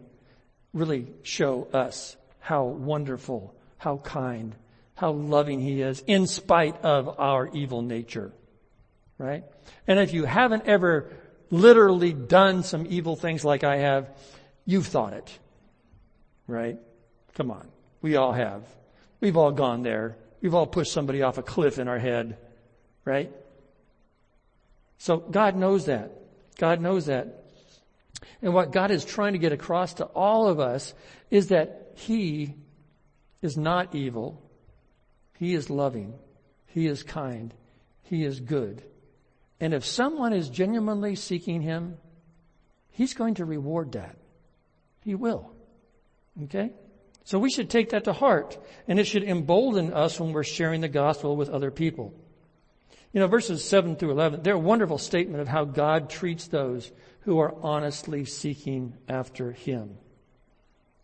really 0.73 1.07
show 1.23 1.67
us 1.73 2.15
how 2.39 2.65
wonderful, 2.65 3.55
how 3.77 3.97
kind, 3.97 4.55
how 4.93 5.11
loving 5.11 5.59
He 5.59 5.81
is 5.81 6.03
in 6.05 6.27
spite 6.27 6.83
of 6.83 7.19
our 7.19 7.47
evil 7.47 7.81
nature. 7.81 8.31
Right? 9.17 9.43
And 9.87 9.99
if 9.99 10.13
you 10.13 10.25
haven't 10.25 10.67
ever 10.67 11.11
literally 11.49 12.13
done 12.13 12.63
some 12.63 12.85
evil 12.89 13.15
things 13.15 13.43
like 13.43 13.63
I 13.63 13.77
have, 13.77 14.09
you've 14.65 14.87
thought 14.87 15.13
it. 15.13 15.39
Right? 16.47 16.77
Come 17.35 17.49
on. 17.49 17.67
We 18.01 18.17
all 18.17 18.33
have. 18.33 18.63
We've 19.21 19.37
all 19.37 19.51
gone 19.51 19.81
there. 19.81 20.17
We've 20.41 20.53
all 20.53 20.67
pushed 20.67 20.91
somebody 20.91 21.23
off 21.23 21.37
a 21.37 21.43
cliff 21.43 21.79
in 21.79 21.87
our 21.87 21.97
head. 21.97 22.37
Right? 23.05 23.31
So 24.97 25.17
God 25.17 25.55
knows 25.55 25.85
that. 25.85 26.11
God 26.57 26.81
knows 26.81 27.05
that. 27.05 27.44
And 28.41 28.53
what 28.53 28.71
God 28.71 28.91
is 28.91 29.05
trying 29.05 29.33
to 29.33 29.39
get 29.39 29.51
across 29.51 29.95
to 29.95 30.05
all 30.05 30.47
of 30.47 30.59
us 30.59 30.93
is 31.29 31.47
that 31.47 31.91
He 31.95 32.55
is 33.41 33.57
not 33.57 33.95
evil. 33.95 34.41
He 35.37 35.53
is 35.53 35.69
loving. 35.69 36.13
He 36.67 36.87
is 36.87 37.03
kind. 37.03 37.53
He 38.03 38.23
is 38.23 38.39
good. 38.39 38.83
And 39.59 39.73
if 39.73 39.85
someone 39.85 40.33
is 40.33 40.49
genuinely 40.49 41.15
seeking 41.15 41.61
Him, 41.61 41.97
He's 42.91 43.13
going 43.13 43.35
to 43.35 43.45
reward 43.45 43.93
that. 43.93 44.17
He 45.01 45.15
will. 45.15 45.51
Okay? 46.43 46.71
So 47.25 47.39
we 47.39 47.49
should 47.49 47.69
take 47.69 47.89
that 47.89 48.05
to 48.05 48.13
heart 48.13 48.57
and 48.87 48.99
it 48.99 49.05
should 49.05 49.23
embolden 49.23 49.93
us 49.93 50.19
when 50.19 50.31
we're 50.31 50.43
sharing 50.43 50.81
the 50.81 50.87
gospel 50.87 51.35
with 51.35 51.49
other 51.49 51.71
people. 51.71 52.13
You 53.13 53.21
know, 53.21 53.27
verses 53.27 53.63
7 53.63 53.95
through 53.95 54.11
11, 54.11 54.43
they're 54.43 54.55
a 54.55 54.59
wonderful 54.59 54.97
statement 54.97 55.41
of 55.41 55.47
how 55.47 55.63
God 55.63 56.09
treats 56.09 56.47
those 56.47 56.91
who 57.25 57.39
are 57.39 57.53
honestly 57.61 58.25
seeking 58.25 58.95
after 59.09 59.51
Him. 59.51 59.97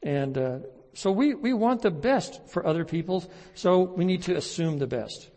And 0.02 0.38
uh, 0.38 0.60
so 0.94 1.12
we, 1.12 1.34
we 1.34 1.54
want 1.54 1.82
the 1.82 1.92
best 1.92 2.50
for 2.50 2.66
other 2.66 2.86
people, 2.86 3.30
so 3.54 3.82
we 3.82 4.06
need 4.06 4.24
to 4.24 4.36
assume 4.36 4.80
the 4.80 4.88
best. 4.88 5.30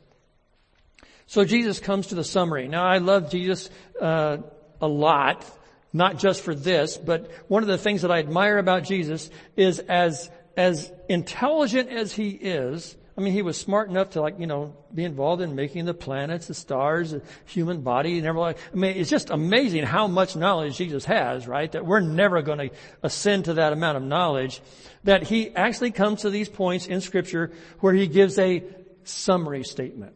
So 1.26 1.44
Jesus 1.44 1.80
comes 1.80 2.08
to 2.08 2.14
the 2.14 2.24
summary. 2.24 2.68
Now 2.68 2.84
I 2.86 2.98
love 2.98 3.30
Jesus 3.30 3.70
uh, 4.00 4.38
a 4.80 4.88
lot, 4.88 5.44
not 5.92 6.18
just 6.18 6.42
for 6.42 6.54
this, 6.54 6.96
but 6.96 7.30
one 7.48 7.62
of 7.62 7.68
the 7.68 7.78
things 7.78 8.02
that 8.02 8.10
I 8.12 8.18
admire 8.18 8.58
about 8.58 8.84
Jesus 8.84 9.30
is 9.56 9.78
as 9.78 10.30
as 10.56 10.92
intelligent 11.08 11.90
as 11.90 12.12
he 12.12 12.28
is, 12.30 12.96
I 13.16 13.20
mean, 13.20 13.32
he 13.32 13.42
was 13.42 13.56
smart 13.56 13.88
enough 13.88 14.10
to 14.10 14.20
like, 14.20 14.40
you 14.40 14.46
know, 14.46 14.74
be 14.92 15.04
involved 15.04 15.40
in 15.40 15.54
making 15.54 15.84
the 15.84 15.94
planets, 15.94 16.48
the 16.48 16.54
stars, 16.54 17.12
the 17.12 17.22
human 17.44 17.82
body 17.82 18.18
and 18.18 18.26
everything. 18.26 18.60
I 18.72 18.76
mean, 18.76 18.96
it's 18.96 19.08
just 19.08 19.30
amazing 19.30 19.84
how 19.84 20.08
much 20.08 20.34
knowledge 20.34 20.76
Jesus 20.76 21.04
has, 21.04 21.46
right? 21.46 21.70
That 21.70 21.86
we're 21.86 22.00
never 22.00 22.42
going 22.42 22.58
to 22.58 22.70
ascend 23.04 23.44
to 23.44 23.54
that 23.54 23.72
amount 23.72 23.98
of 23.98 24.02
knowledge. 24.02 24.60
That 25.04 25.22
he 25.22 25.54
actually 25.54 25.92
comes 25.92 26.22
to 26.22 26.30
these 26.30 26.48
points 26.48 26.86
in 26.86 27.00
scripture 27.00 27.52
where 27.78 27.94
he 27.94 28.08
gives 28.08 28.36
a 28.38 28.64
summary 29.04 29.62
statement. 29.62 30.14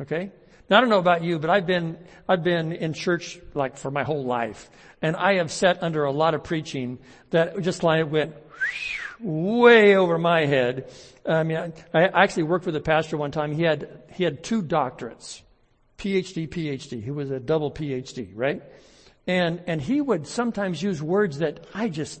Okay? 0.00 0.32
Now 0.68 0.78
I 0.78 0.80
don't 0.80 0.90
know 0.90 0.98
about 0.98 1.22
you, 1.22 1.38
but 1.38 1.48
I've 1.48 1.66
been, 1.66 1.96
I've 2.28 2.42
been 2.42 2.72
in 2.72 2.92
church 2.92 3.38
like 3.54 3.76
for 3.76 3.90
my 3.92 4.02
whole 4.02 4.24
life. 4.24 4.68
And 5.00 5.14
I 5.14 5.34
have 5.34 5.52
sat 5.52 5.80
under 5.80 6.04
a 6.04 6.12
lot 6.12 6.34
of 6.34 6.42
preaching 6.42 6.98
that 7.30 7.60
just 7.60 7.84
like 7.84 8.10
went 8.10 8.34
way 9.22 9.96
over 9.96 10.18
my 10.18 10.46
head. 10.46 10.90
I 11.26 11.42
mean, 11.42 11.72
I, 11.92 12.04
actually 12.04 12.44
worked 12.44 12.66
with 12.66 12.76
a 12.76 12.80
pastor 12.80 13.16
one 13.16 13.30
time. 13.30 13.52
He 13.52 13.62
had, 13.62 14.02
he 14.12 14.24
had 14.24 14.42
two 14.42 14.62
doctorates. 14.62 15.42
PhD, 15.98 16.48
PhD. 16.48 17.02
He 17.02 17.10
was 17.10 17.30
a 17.30 17.38
double 17.38 17.70
PhD, 17.70 18.30
right? 18.34 18.62
And, 19.26 19.62
and 19.66 19.80
he 19.80 20.00
would 20.00 20.26
sometimes 20.26 20.82
use 20.82 21.02
words 21.02 21.38
that 21.38 21.66
I 21.74 21.88
just, 21.88 22.20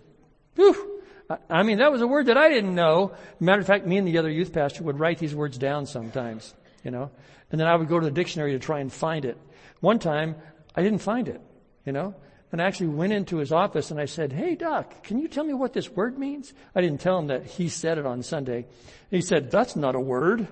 whew, 0.54 1.00
I 1.48 1.62
mean, 1.62 1.78
that 1.78 1.92
was 1.92 2.02
a 2.02 2.06
word 2.06 2.26
that 2.26 2.36
I 2.36 2.48
didn't 2.48 2.74
know. 2.74 3.12
Matter 3.38 3.60
of 3.60 3.66
fact, 3.66 3.86
me 3.86 3.96
and 3.96 4.06
the 4.06 4.18
other 4.18 4.30
youth 4.30 4.52
pastor 4.52 4.82
would 4.84 4.98
write 4.98 5.18
these 5.18 5.34
words 5.34 5.58
down 5.58 5.86
sometimes, 5.86 6.54
you 6.84 6.90
know, 6.90 7.10
and 7.50 7.60
then 7.60 7.68
I 7.68 7.76
would 7.76 7.88
go 7.88 7.98
to 7.98 8.04
the 8.04 8.12
dictionary 8.12 8.52
to 8.52 8.58
try 8.58 8.80
and 8.80 8.92
find 8.92 9.24
it. 9.24 9.38
One 9.80 9.98
time, 9.98 10.36
I 10.74 10.82
didn't 10.82 10.98
find 10.98 11.28
it, 11.28 11.40
you 11.86 11.92
know, 11.92 12.14
and 12.52 12.60
I 12.60 12.66
actually 12.66 12.88
went 12.88 13.12
into 13.12 13.36
his 13.36 13.52
office 13.52 13.90
and 13.90 14.00
I 14.00 14.06
said, 14.06 14.32
Hey 14.32 14.56
doc, 14.56 15.04
can 15.04 15.18
you 15.18 15.28
tell 15.28 15.44
me 15.44 15.54
what 15.54 15.72
this 15.72 15.88
word 15.88 16.18
means? 16.18 16.52
I 16.74 16.80
didn't 16.80 17.00
tell 17.00 17.18
him 17.18 17.28
that 17.28 17.46
he 17.46 17.68
said 17.68 17.98
it 17.98 18.06
on 18.06 18.22
Sunday. 18.22 18.66
He 19.10 19.20
said, 19.20 19.50
that's 19.50 19.76
not 19.76 19.94
a 19.94 20.00
word. 20.00 20.46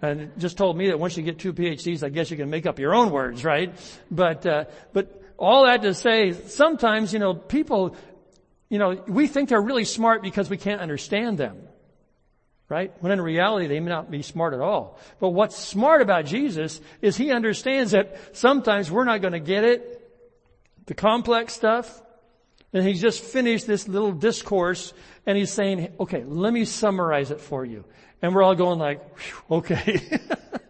And 0.00 0.32
just 0.38 0.58
told 0.58 0.76
me 0.76 0.88
that 0.88 0.98
once 0.98 1.16
you 1.16 1.22
get 1.22 1.38
two 1.38 1.52
PhDs, 1.52 2.02
I 2.02 2.08
guess 2.08 2.30
you 2.30 2.36
can 2.36 2.50
make 2.50 2.66
up 2.66 2.78
your 2.78 2.94
own 2.94 3.10
words, 3.10 3.44
right? 3.44 3.72
But, 4.10 4.44
uh, 4.44 4.64
but 4.92 5.22
all 5.38 5.66
that 5.66 5.82
to 5.82 5.94
say, 5.94 6.32
sometimes, 6.32 7.12
you 7.12 7.20
know, 7.20 7.34
people, 7.34 7.94
you 8.68 8.78
know, 8.78 9.00
we 9.06 9.28
think 9.28 9.48
they're 9.48 9.62
really 9.62 9.84
smart 9.84 10.22
because 10.22 10.50
we 10.50 10.56
can't 10.56 10.80
understand 10.80 11.38
them. 11.38 11.56
Right? 12.68 12.90
When 13.00 13.12
in 13.12 13.20
reality, 13.20 13.66
they 13.66 13.80
may 13.80 13.90
not 13.90 14.10
be 14.10 14.22
smart 14.22 14.54
at 14.54 14.60
all. 14.60 14.98
But 15.20 15.30
what's 15.30 15.58
smart 15.58 16.00
about 16.00 16.24
Jesus 16.24 16.80
is 17.02 17.18
he 17.18 17.30
understands 17.30 17.92
that 17.92 18.16
sometimes 18.32 18.90
we're 18.90 19.04
not 19.04 19.20
going 19.20 19.34
to 19.34 19.40
get 19.40 19.62
it 19.62 20.01
the 20.86 20.94
complex 20.94 21.54
stuff. 21.54 22.02
And 22.72 22.86
he's 22.86 23.00
just 23.00 23.22
finished 23.22 23.66
this 23.66 23.86
little 23.86 24.12
discourse 24.12 24.94
and 25.26 25.36
he's 25.36 25.52
saying, 25.52 25.92
okay, 26.00 26.24
let 26.24 26.52
me 26.52 26.64
summarize 26.64 27.30
it 27.30 27.40
for 27.40 27.64
you. 27.64 27.84
And 28.22 28.34
we're 28.34 28.42
all 28.42 28.54
going 28.54 28.78
like, 28.78 29.02
okay. 29.50 30.20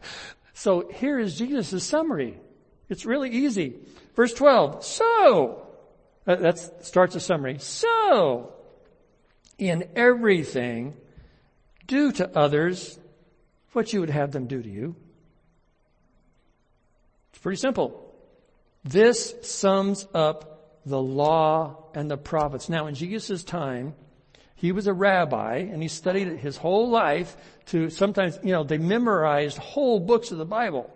so 0.55 0.89
here 0.89 1.19
is 1.19 1.39
Jesus' 1.39 1.85
summary. 1.85 2.41
It's 2.89 3.07
really 3.07 3.31
easy. 3.31 3.77
Verse 4.17 4.35
12. 4.35 4.85
So, 4.85 5.67
That 6.25 6.85
starts 6.85 7.15
a 7.15 7.21
summary. 7.21 7.59
So, 7.59 8.53
in 9.59 9.89
everything, 9.95 10.95
do 11.87 12.13
to 12.13 12.37
others 12.37 12.99
what 13.73 13.93
you 13.93 14.01
would 14.01 14.11
have 14.11 14.33
them 14.33 14.47
do 14.47 14.63
to 14.63 14.69
you. 14.69 14.97
It's 17.31 17.39
pretty 17.41 17.59
simple. 17.59 18.02
This 18.85 19.35
sums 19.43 20.07
up 20.13 20.81
the 20.85 21.01
law 21.01 21.91
and 21.95 22.11
the 22.11 22.17
prophets. 22.17 22.69
Now, 22.69 22.87
in 22.87 22.95
Jesus' 22.95 23.45
time, 23.45 23.95
he 24.55 24.73
was 24.73 24.87
a 24.87 24.93
rabbi 24.93 25.57
and 25.57 25.83
he 25.83 25.89
studied 25.89 26.29
it 26.29 26.41
his 26.41 26.57
whole 26.57 26.91
life 26.91 27.37
to 27.67 27.91
sometimes, 27.91 28.39
you 28.43 28.53
know, 28.53 28.65
they 28.65 28.79
memorized 28.79 29.59
whole 29.59 30.01
books 30.01 30.31
of 30.31 30.39
the 30.39 30.45
Bible. 30.45 30.93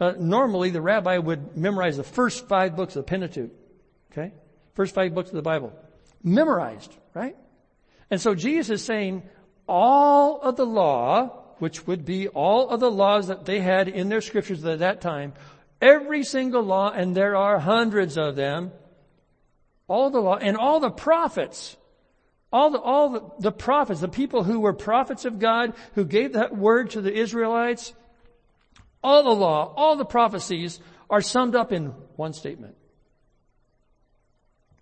Uh, 0.00 0.12
normally, 0.18 0.70
the 0.70 0.82
rabbi 0.82 1.16
would 1.16 1.56
memorize 1.56 1.96
the 1.96 2.02
first 2.02 2.48
five 2.48 2.76
books 2.76 2.96
of 2.96 3.04
the 3.04 3.08
Pentateuch. 3.08 3.50
Okay? 4.10 4.32
First 4.74 4.94
five 4.94 5.14
books 5.14 5.30
of 5.30 5.36
the 5.36 5.42
Bible. 5.42 5.72
Memorized, 6.22 6.94
right? 7.14 7.36
And 8.10 8.20
so 8.20 8.34
Jesus 8.34 8.80
is 8.80 8.84
saying 8.84 9.22
all 9.68 10.40
of 10.40 10.56
the 10.56 10.66
law, 10.66 11.54
which 11.58 11.86
would 11.86 12.04
be 12.04 12.28
all 12.28 12.68
of 12.68 12.80
the 12.80 12.90
laws 12.90 13.28
that 13.28 13.44
they 13.44 13.60
had 13.60 13.88
in 13.88 14.08
their 14.08 14.20
scriptures 14.20 14.64
at 14.64 14.80
that 14.80 15.00
time, 15.00 15.34
every 15.82 16.22
single 16.22 16.62
law, 16.62 16.90
and 16.90 17.14
there 17.14 17.36
are 17.36 17.58
hundreds 17.58 18.16
of 18.16 18.36
them, 18.36 18.70
all 19.88 20.10
the 20.10 20.20
law, 20.20 20.36
and 20.36 20.56
all 20.56 20.78
the 20.78 20.90
prophets, 20.90 21.76
all 22.52 22.70
the, 22.70 22.78
all 22.78 23.10
the, 23.10 23.22
the 23.40 23.52
prophets, 23.52 24.00
the 24.00 24.08
people 24.08 24.44
who 24.44 24.60
were 24.60 24.72
prophets 24.72 25.24
of 25.24 25.40
God, 25.40 25.74
who 25.94 26.04
gave 26.04 26.34
that 26.34 26.56
word 26.56 26.90
to 26.90 27.00
the 27.00 27.12
Israelites, 27.12 27.92
all 29.02 29.24
the 29.24 29.30
law, 29.30 29.74
all 29.76 29.96
the 29.96 30.04
prophecies 30.04 30.78
are 31.10 31.20
summed 31.20 31.56
up 31.56 31.72
in 31.72 31.86
one 32.16 32.32
statement. 32.32 32.76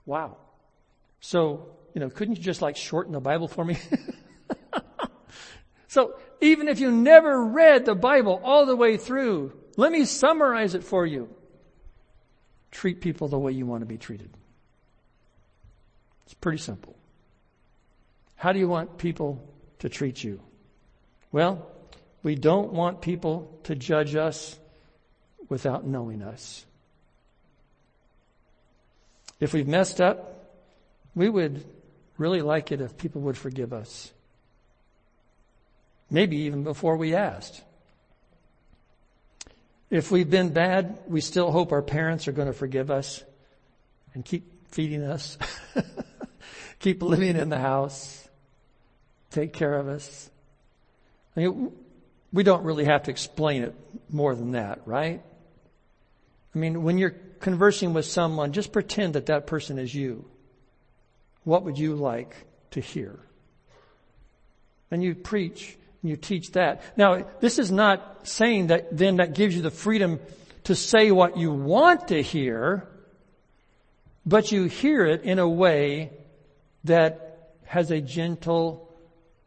Wow. 0.05 0.37
So, 1.21 1.77
you 1.95 2.01
know, 2.01 2.11
couldn't 2.11 2.37
you 2.37 2.43
just 2.43 2.61
like 2.61 2.77
shorten 2.77 3.13
the 3.13 3.21
Bible 3.21 3.49
for 3.49 3.65
me? 3.65 3.79
so 5.89 6.19
even 6.41 6.69
if 6.69 6.79
you 6.79 6.91
never 6.91 7.45
read 7.45 7.87
the 7.87 7.95
Bible 7.95 8.41
all 8.45 8.67
the 8.67 8.77
way 8.77 8.97
through, 8.97 9.53
let 9.81 9.93
me 9.93 10.05
summarize 10.05 10.75
it 10.75 10.85
for 10.85 11.07
you. 11.07 11.29
Treat 12.71 13.01
people 13.01 13.29
the 13.29 13.39
way 13.39 13.53
you 13.53 13.65
want 13.65 13.81
to 13.81 13.87
be 13.87 13.97
treated. 13.97 14.31
It's 16.27 16.35
pretty 16.35 16.59
simple. 16.59 16.95
How 18.37 18.53
do 18.53 18.59
you 18.59 18.69
want 18.69 18.99
people 18.99 19.43
to 19.79 19.89
treat 19.89 20.23
you? 20.23 20.41
Well, 21.33 21.67
we 22.23 22.35
don't 22.35 22.75
want 22.75 23.01
people 23.01 23.59
to 23.65 23.75
judge 23.75 24.15
us 24.15 24.59
without 25.49 25.87
knowing 25.87 26.23
us. 26.23 26.67
If 29.41 29.55
we've 29.55 29.67
messed 29.67 30.01
up, 30.01 30.59
we 31.15 31.31
would 31.31 31.65
really 32.19 32.43
like 32.43 32.71
it 32.71 32.83
if 32.83 32.99
people 32.99 33.23
would 33.23 33.39
forgive 33.39 33.73
us. 33.73 34.13
Maybe 36.11 36.37
even 36.43 36.65
before 36.65 36.99
we 36.99 37.15
asked. 37.15 37.63
If 39.91 40.13
we've 40.13 40.31
been 40.31 40.53
bad, 40.53 41.01
we 41.09 41.21
still 41.21 41.51
hope 41.51 41.73
our 41.73 41.83
parents 41.83 42.29
are 42.29 42.33
going 42.33 42.47
to 42.47 42.55
forgive 42.55 42.93
us 42.93 43.25
and 44.15 44.25
keep 44.25 44.71
feeding 44.71 45.03
us, 45.03 45.37
keep 46.79 47.03
living 47.03 47.37
in 47.37 47.49
the 47.49 47.59
house, 47.59 48.29
take 49.31 49.53
care 49.53 49.75
of 49.75 49.89
us. 49.89 50.31
I 51.37 51.41
mean, 51.41 51.73
we 52.33 52.45
don't 52.45 52.63
really 52.63 52.85
have 52.85 53.05
to 53.05 53.11
explain 53.11 53.65
it 53.65 53.75
more 54.09 54.37
than 54.37 54.53
that, 54.53 54.83
right? 54.87 55.23
I 56.55 56.59
mean, 56.59 56.85
when 56.85 56.97
you're 56.97 57.17
conversing 57.41 57.93
with 57.93 58.05
someone, 58.05 58.53
just 58.53 58.73
pretend 58.73 59.15
that 59.15 59.27
that 59.27 59.49
person 59.49 59.79
is 59.79 59.93
you. 59.93 60.25
What 61.43 61.65
would 61.65 61.79
you 61.79 61.97
like 61.97 62.37
to 62.73 62.81
hear? 62.81 63.19
And 64.91 65.03
you 65.03 65.17
preach 65.17 65.77
and 66.03 66.11
you 66.11 66.17
teach 66.17 66.53
that. 66.53 66.83
Now, 66.97 67.27
this 67.41 67.59
is 67.59 67.71
not 67.71 68.27
saying 68.27 68.69
that 68.69 68.97
then 68.97 69.17
that 69.17 69.35
gives 69.35 69.55
you 69.55 69.63
the 69.63 69.71
freedom 69.71 70.21
to 70.65 70.75
say 70.75 71.11
what 71.11 71.37
you 71.37 71.53
want 71.53 72.09
to 72.09 72.23
hear, 72.23 72.89
but 74.27 74.53
you 74.53 74.65
hear 74.65 75.05
it 75.07 75.23
in 75.23 75.39
a 75.39 75.49
way 75.49 76.13
that 76.85 77.57
has 77.65 77.91
a 77.91 78.01
gentle 78.01 78.89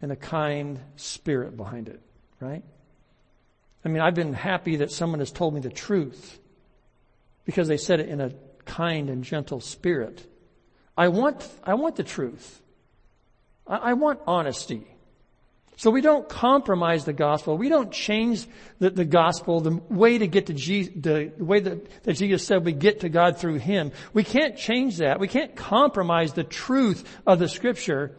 and 0.02 0.12
a 0.12 0.16
kind 0.16 0.80
spirit 0.96 1.56
behind 1.56 1.88
it, 1.88 2.02
right? 2.39 2.63
I 3.86 3.89
mean, 3.89 4.02
I've 4.02 4.16
been 4.16 4.34
happy 4.34 4.78
that 4.78 4.92
someone 4.92 5.20
has 5.20 5.32
told 5.32 5.54
me 5.54 5.60
the 5.60 5.70
truth 5.70 6.39
because 7.46 7.68
they 7.68 7.78
said 7.78 8.00
it 8.00 8.10
in 8.10 8.22
a 8.22 8.32
kind 8.66 9.10
and 9.10 9.24
gentle 9.24 9.60
spirit. 9.60 10.26
I 10.98 11.10
want, 11.10 11.48
I 11.63 11.74
want 11.74 11.96
the 11.96 12.04
truth. 12.04 12.62
I, 13.68 13.78
I 13.78 13.94
want 13.94 14.20
honesty. 14.26 14.88
So 15.84 15.91
we 15.91 16.00
don't 16.00 16.30
compromise 16.30 17.04
the 17.04 17.12
gospel. 17.12 17.58
We 17.58 17.67
don't 17.67 17.91
change 17.91 18.48
the, 18.80 18.89
the 18.89 19.04
gospel, 19.04 19.60
the 19.60 19.82
way 19.89 20.17
to 20.17 20.28
get 20.28 20.46
to 20.46 20.54
Jesus, 20.54 20.93
the 20.96 21.34
way 21.38 21.60
that, 21.60 22.04
that 22.04 22.13
Jesus 22.13 22.48
said 22.48 22.63
we 22.63 22.72
get 22.72 23.02
to 23.02 23.10
God 23.10 23.38
through 23.38 23.58
Him. 23.58 23.91
We 24.13 24.24
can't 24.24 24.56
change 24.56 25.00
that. 25.00 25.19
We 25.19 25.28
can't 25.28 25.58
compromise 25.58 26.32
the 26.32 26.46
truth 26.46 27.04
of 27.28 27.39
the 27.39 27.50
scripture, 27.50 28.15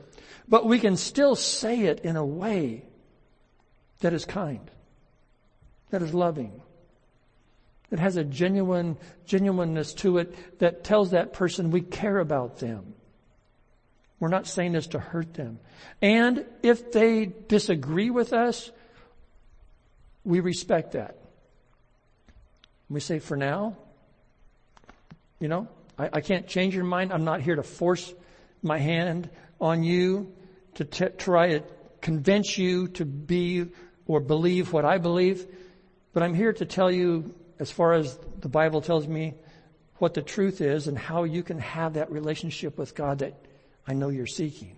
but 0.46 0.66
we 0.66 0.79
can 0.79 0.98
still 0.98 1.37
say 1.37 1.85
it 1.87 2.00
in 2.00 2.16
a 2.16 2.27
way 2.27 2.85
that 4.00 4.12
is 4.12 4.27
kind, 4.27 4.70
that 5.88 6.03
is 6.03 6.12
loving, 6.12 6.61
that 7.88 7.98
has 7.98 8.18
a 8.18 8.24
genuine, 8.24 8.98
genuineness 9.24 9.94
to 9.94 10.18
it 10.18 10.59
that 10.59 10.85
tells 10.85 11.12
that 11.12 11.33
person 11.33 11.70
we 11.70 11.81
care 11.81 12.18
about 12.18 12.59
them. 12.59 12.93
We're 14.20 14.29
not 14.29 14.46
saying 14.46 14.72
this 14.72 14.88
to 14.88 14.98
hurt 14.98 15.35
them. 15.35 15.59
And 16.00 16.46
if 16.62 16.92
they 16.92 17.27
disagree 17.27 18.11
with 18.11 18.33
us, 18.33 18.70
we 20.24 20.40
respect 20.40 20.92
that. 20.92 21.18
We 22.88 23.00
say, 23.00 23.18
for 23.18 23.37
now, 23.37 23.77
you 25.40 25.48
know, 25.48 25.68
I, 25.98 26.11
I 26.14 26.20
can't 26.20 26.46
change 26.46 26.74
your 26.74 26.85
mind. 26.85 27.12
I'm 27.12 27.24
not 27.24 27.40
here 27.40 27.57
to 27.57 27.62
force 27.62 28.14
my 28.62 28.79
hand 28.79 29.29
on 29.61 29.83
you 29.83 30.33
to 30.74 30.85
t- 30.85 31.07
try 31.18 31.59
to 31.59 31.64
convince 32.00 32.57
you 32.57 32.88
to 32.88 33.05
be 33.05 33.66
or 34.07 34.20
believe 34.20 34.72
what 34.72 34.85
I 34.85 34.98
believe. 34.98 35.46
But 36.12 36.22
I'm 36.22 36.35
here 36.35 36.53
to 36.53 36.64
tell 36.64 36.90
you 36.90 37.35
as 37.59 37.70
far 37.70 37.94
as 37.94 38.18
the 38.40 38.48
Bible 38.48 38.81
tells 38.81 39.07
me 39.07 39.35
what 39.98 40.14
the 40.14 40.22
truth 40.22 40.61
is 40.61 40.87
and 40.87 40.98
how 40.98 41.24
you 41.24 41.42
can 41.42 41.59
have 41.59 41.94
that 41.94 42.11
relationship 42.11 42.77
with 42.77 42.94
God 42.94 43.20
that 43.20 43.35
I 43.87 43.94
know 43.94 44.09
you're 44.09 44.27
seeking. 44.27 44.77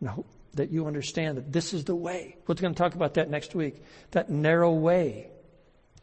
And 0.00 0.08
I 0.08 0.12
hope 0.12 0.26
that 0.54 0.70
you 0.70 0.86
understand 0.86 1.36
that 1.36 1.52
this 1.52 1.72
is 1.72 1.84
the 1.84 1.94
way. 1.94 2.36
We're 2.46 2.54
going 2.54 2.74
to 2.74 2.78
talk 2.78 2.94
about 2.94 3.14
that 3.14 3.30
next 3.30 3.54
week. 3.54 3.82
That 4.12 4.30
narrow 4.30 4.72
way. 4.72 5.28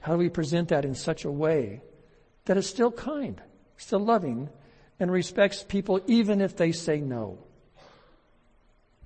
How 0.01 0.13
do 0.13 0.19
we 0.19 0.29
present 0.29 0.69
that 0.69 0.85
in 0.85 0.95
such 0.95 1.25
a 1.25 1.31
way 1.31 1.81
that 2.45 2.57
is 2.57 2.67
still 2.67 2.91
kind, 2.91 3.41
still 3.77 3.99
loving, 3.99 4.49
and 4.99 5.11
respects 5.11 5.63
people 5.63 6.01
even 6.07 6.41
if 6.41 6.55
they 6.55 6.71
say 6.71 6.99
no? 6.99 7.39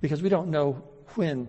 Because 0.00 0.22
we 0.22 0.28
don't 0.28 0.48
know 0.48 0.82
when. 1.14 1.48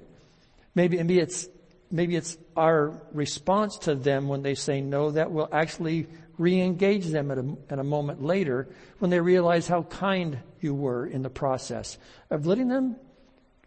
Maybe, 0.75 0.97
maybe 0.97 1.19
it's 1.19 1.47
maybe 1.91 2.15
it's 2.15 2.37
our 2.55 2.93
response 3.13 3.77
to 3.79 3.95
them 3.95 4.27
when 4.27 4.43
they 4.43 4.55
say 4.55 4.81
no 4.81 5.11
that 5.11 5.31
will 5.31 5.49
actually 5.51 6.07
re-engage 6.39 7.05
them 7.07 7.29
at 7.29 7.37
a, 7.37 7.55
at 7.69 7.77
a 7.77 7.83
moment 7.83 8.23
later 8.23 8.67
when 8.97 9.11
they 9.11 9.19
realize 9.19 9.67
how 9.67 9.83
kind 9.83 10.39
you 10.61 10.73
were 10.73 11.05
in 11.05 11.21
the 11.21 11.29
process 11.29 11.97
of 12.31 12.47
letting 12.47 12.69
them 12.69 12.95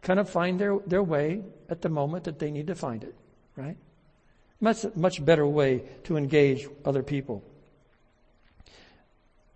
kind 0.00 0.18
of 0.18 0.28
find 0.28 0.58
their, 0.58 0.78
their 0.86 1.02
way 1.02 1.42
at 1.68 1.82
the 1.82 1.88
moment 1.88 2.24
that 2.24 2.38
they 2.38 2.50
need 2.50 2.66
to 2.66 2.74
find 2.74 3.04
it, 3.04 3.14
right? 3.54 3.76
That's 4.60 4.84
a 4.84 4.92
much 4.96 5.24
better 5.24 5.46
way 5.46 5.84
to 6.04 6.16
engage 6.16 6.66
other 6.84 7.02
people. 7.02 7.44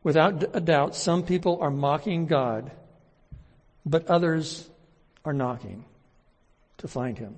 Without 0.03 0.55
a 0.55 0.61
doubt, 0.61 0.95
some 0.95 1.25
people 1.25 1.59
are 1.61 1.71
mocking 1.71 2.27
God, 2.27 2.71
but 3.85 4.07
others 4.09 4.69
are 5.25 5.33
knocking 5.33 5.85
to 6.79 6.89
find 6.89 7.19
Him. 7.19 7.37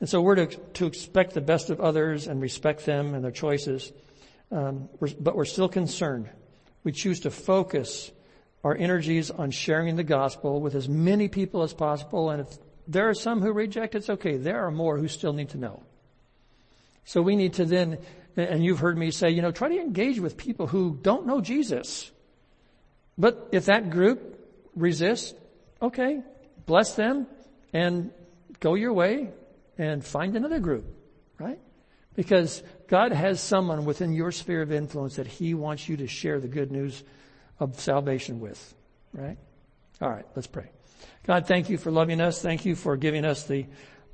And 0.00 0.08
so 0.08 0.20
we're 0.20 0.34
to, 0.34 0.46
to 0.46 0.86
expect 0.86 1.34
the 1.34 1.40
best 1.40 1.70
of 1.70 1.80
others 1.80 2.26
and 2.26 2.40
respect 2.40 2.84
them 2.84 3.14
and 3.14 3.22
their 3.22 3.30
choices, 3.30 3.92
um, 4.50 4.88
but 5.20 5.36
we're 5.36 5.44
still 5.44 5.68
concerned. 5.68 6.28
We 6.84 6.92
choose 6.92 7.20
to 7.20 7.30
focus 7.30 8.10
our 8.64 8.76
energies 8.76 9.30
on 9.30 9.50
sharing 9.50 9.96
the 9.96 10.04
gospel 10.04 10.60
with 10.60 10.74
as 10.74 10.88
many 10.88 11.28
people 11.28 11.62
as 11.62 11.72
possible. 11.72 12.30
And 12.30 12.42
if 12.42 12.58
there 12.86 13.08
are 13.08 13.14
some 13.14 13.40
who 13.40 13.52
reject, 13.52 13.94
it's 13.94 14.10
okay. 14.10 14.36
There 14.36 14.64
are 14.66 14.70
more 14.70 14.98
who 14.98 15.08
still 15.08 15.32
need 15.32 15.50
to 15.50 15.58
know. 15.58 15.82
So 17.04 17.22
we 17.22 17.36
need 17.36 17.54
to 17.54 17.64
then, 17.64 17.98
and 18.36 18.64
you've 18.64 18.80
heard 18.80 18.98
me 18.98 19.10
say, 19.10 19.30
you 19.30 19.42
know, 19.42 19.50
try 19.50 19.68
to 19.68 19.80
engage 19.80 20.20
with 20.20 20.36
people 20.36 20.66
who 20.66 20.98
don't 21.00 21.26
know 21.26 21.40
Jesus. 21.40 22.10
But 23.16 23.48
if 23.52 23.66
that 23.66 23.90
group 23.90 24.38
resists, 24.74 25.34
okay, 25.80 26.22
bless 26.66 26.94
them 26.94 27.26
and 27.72 28.10
go 28.60 28.74
your 28.74 28.92
way 28.92 29.30
and 29.78 30.04
find 30.04 30.36
another 30.36 30.58
group, 30.58 30.84
right? 31.38 31.58
Because 32.14 32.62
God 32.90 33.12
has 33.12 33.40
someone 33.40 33.84
within 33.84 34.12
your 34.12 34.32
sphere 34.32 34.62
of 34.62 34.72
influence 34.72 35.14
that 35.14 35.28
He 35.28 35.54
wants 35.54 35.88
you 35.88 35.98
to 35.98 36.08
share 36.08 36.40
the 36.40 36.48
good 36.48 36.72
news 36.72 37.04
of 37.60 37.78
salvation 37.78 38.40
with. 38.40 38.74
Right? 39.12 39.38
All 40.02 40.10
right, 40.10 40.26
let's 40.34 40.48
pray. 40.48 40.68
God, 41.24 41.46
thank 41.46 41.70
you 41.70 41.78
for 41.78 41.92
loving 41.92 42.20
us. 42.20 42.42
Thank 42.42 42.64
you 42.64 42.74
for 42.74 42.96
giving 42.96 43.24
us 43.24 43.44
the 43.44 43.66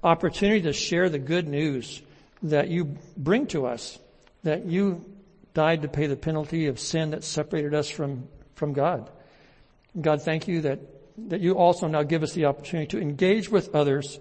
opportunity 0.05 0.61
to 0.63 0.75
share 0.75 1.09
the 1.09 1.19
good 1.19 1.49
news 1.49 2.03
that 2.43 2.69
you 2.69 2.99
bring 3.17 3.47
to 3.47 3.67
us, 3.67 3.99
that 4.43 4.67
you 4.67 5.07
died 5.55 5.81
to 5.81 5.89
pay 5.89 6.07
the 6.07 6.17
penalty 6.17 6.67
of 6.67 6.79
sin 6.79 7.13
that 7.13 7.25
separated 7.25 7.73
us 7.73 7.89
from, 7.89 8.29
from 8.57 8.75
God. 8.75 9.11
God, 9.99 10.21
thank 10.21 10.49
you 10.49 10.61
that, 10.61 10.81
that 11.31 11.41
you 11.41 11.55
also 11.55 11.87
now 11.87 12.03
give 12.03 12.23
us 12.23 12.35
the 12.35 12.45
opportunity 12.45 12.89
to 12.89 13.01
engage 13.01 13.49
with 13.49 13.75
others 13.75 14.21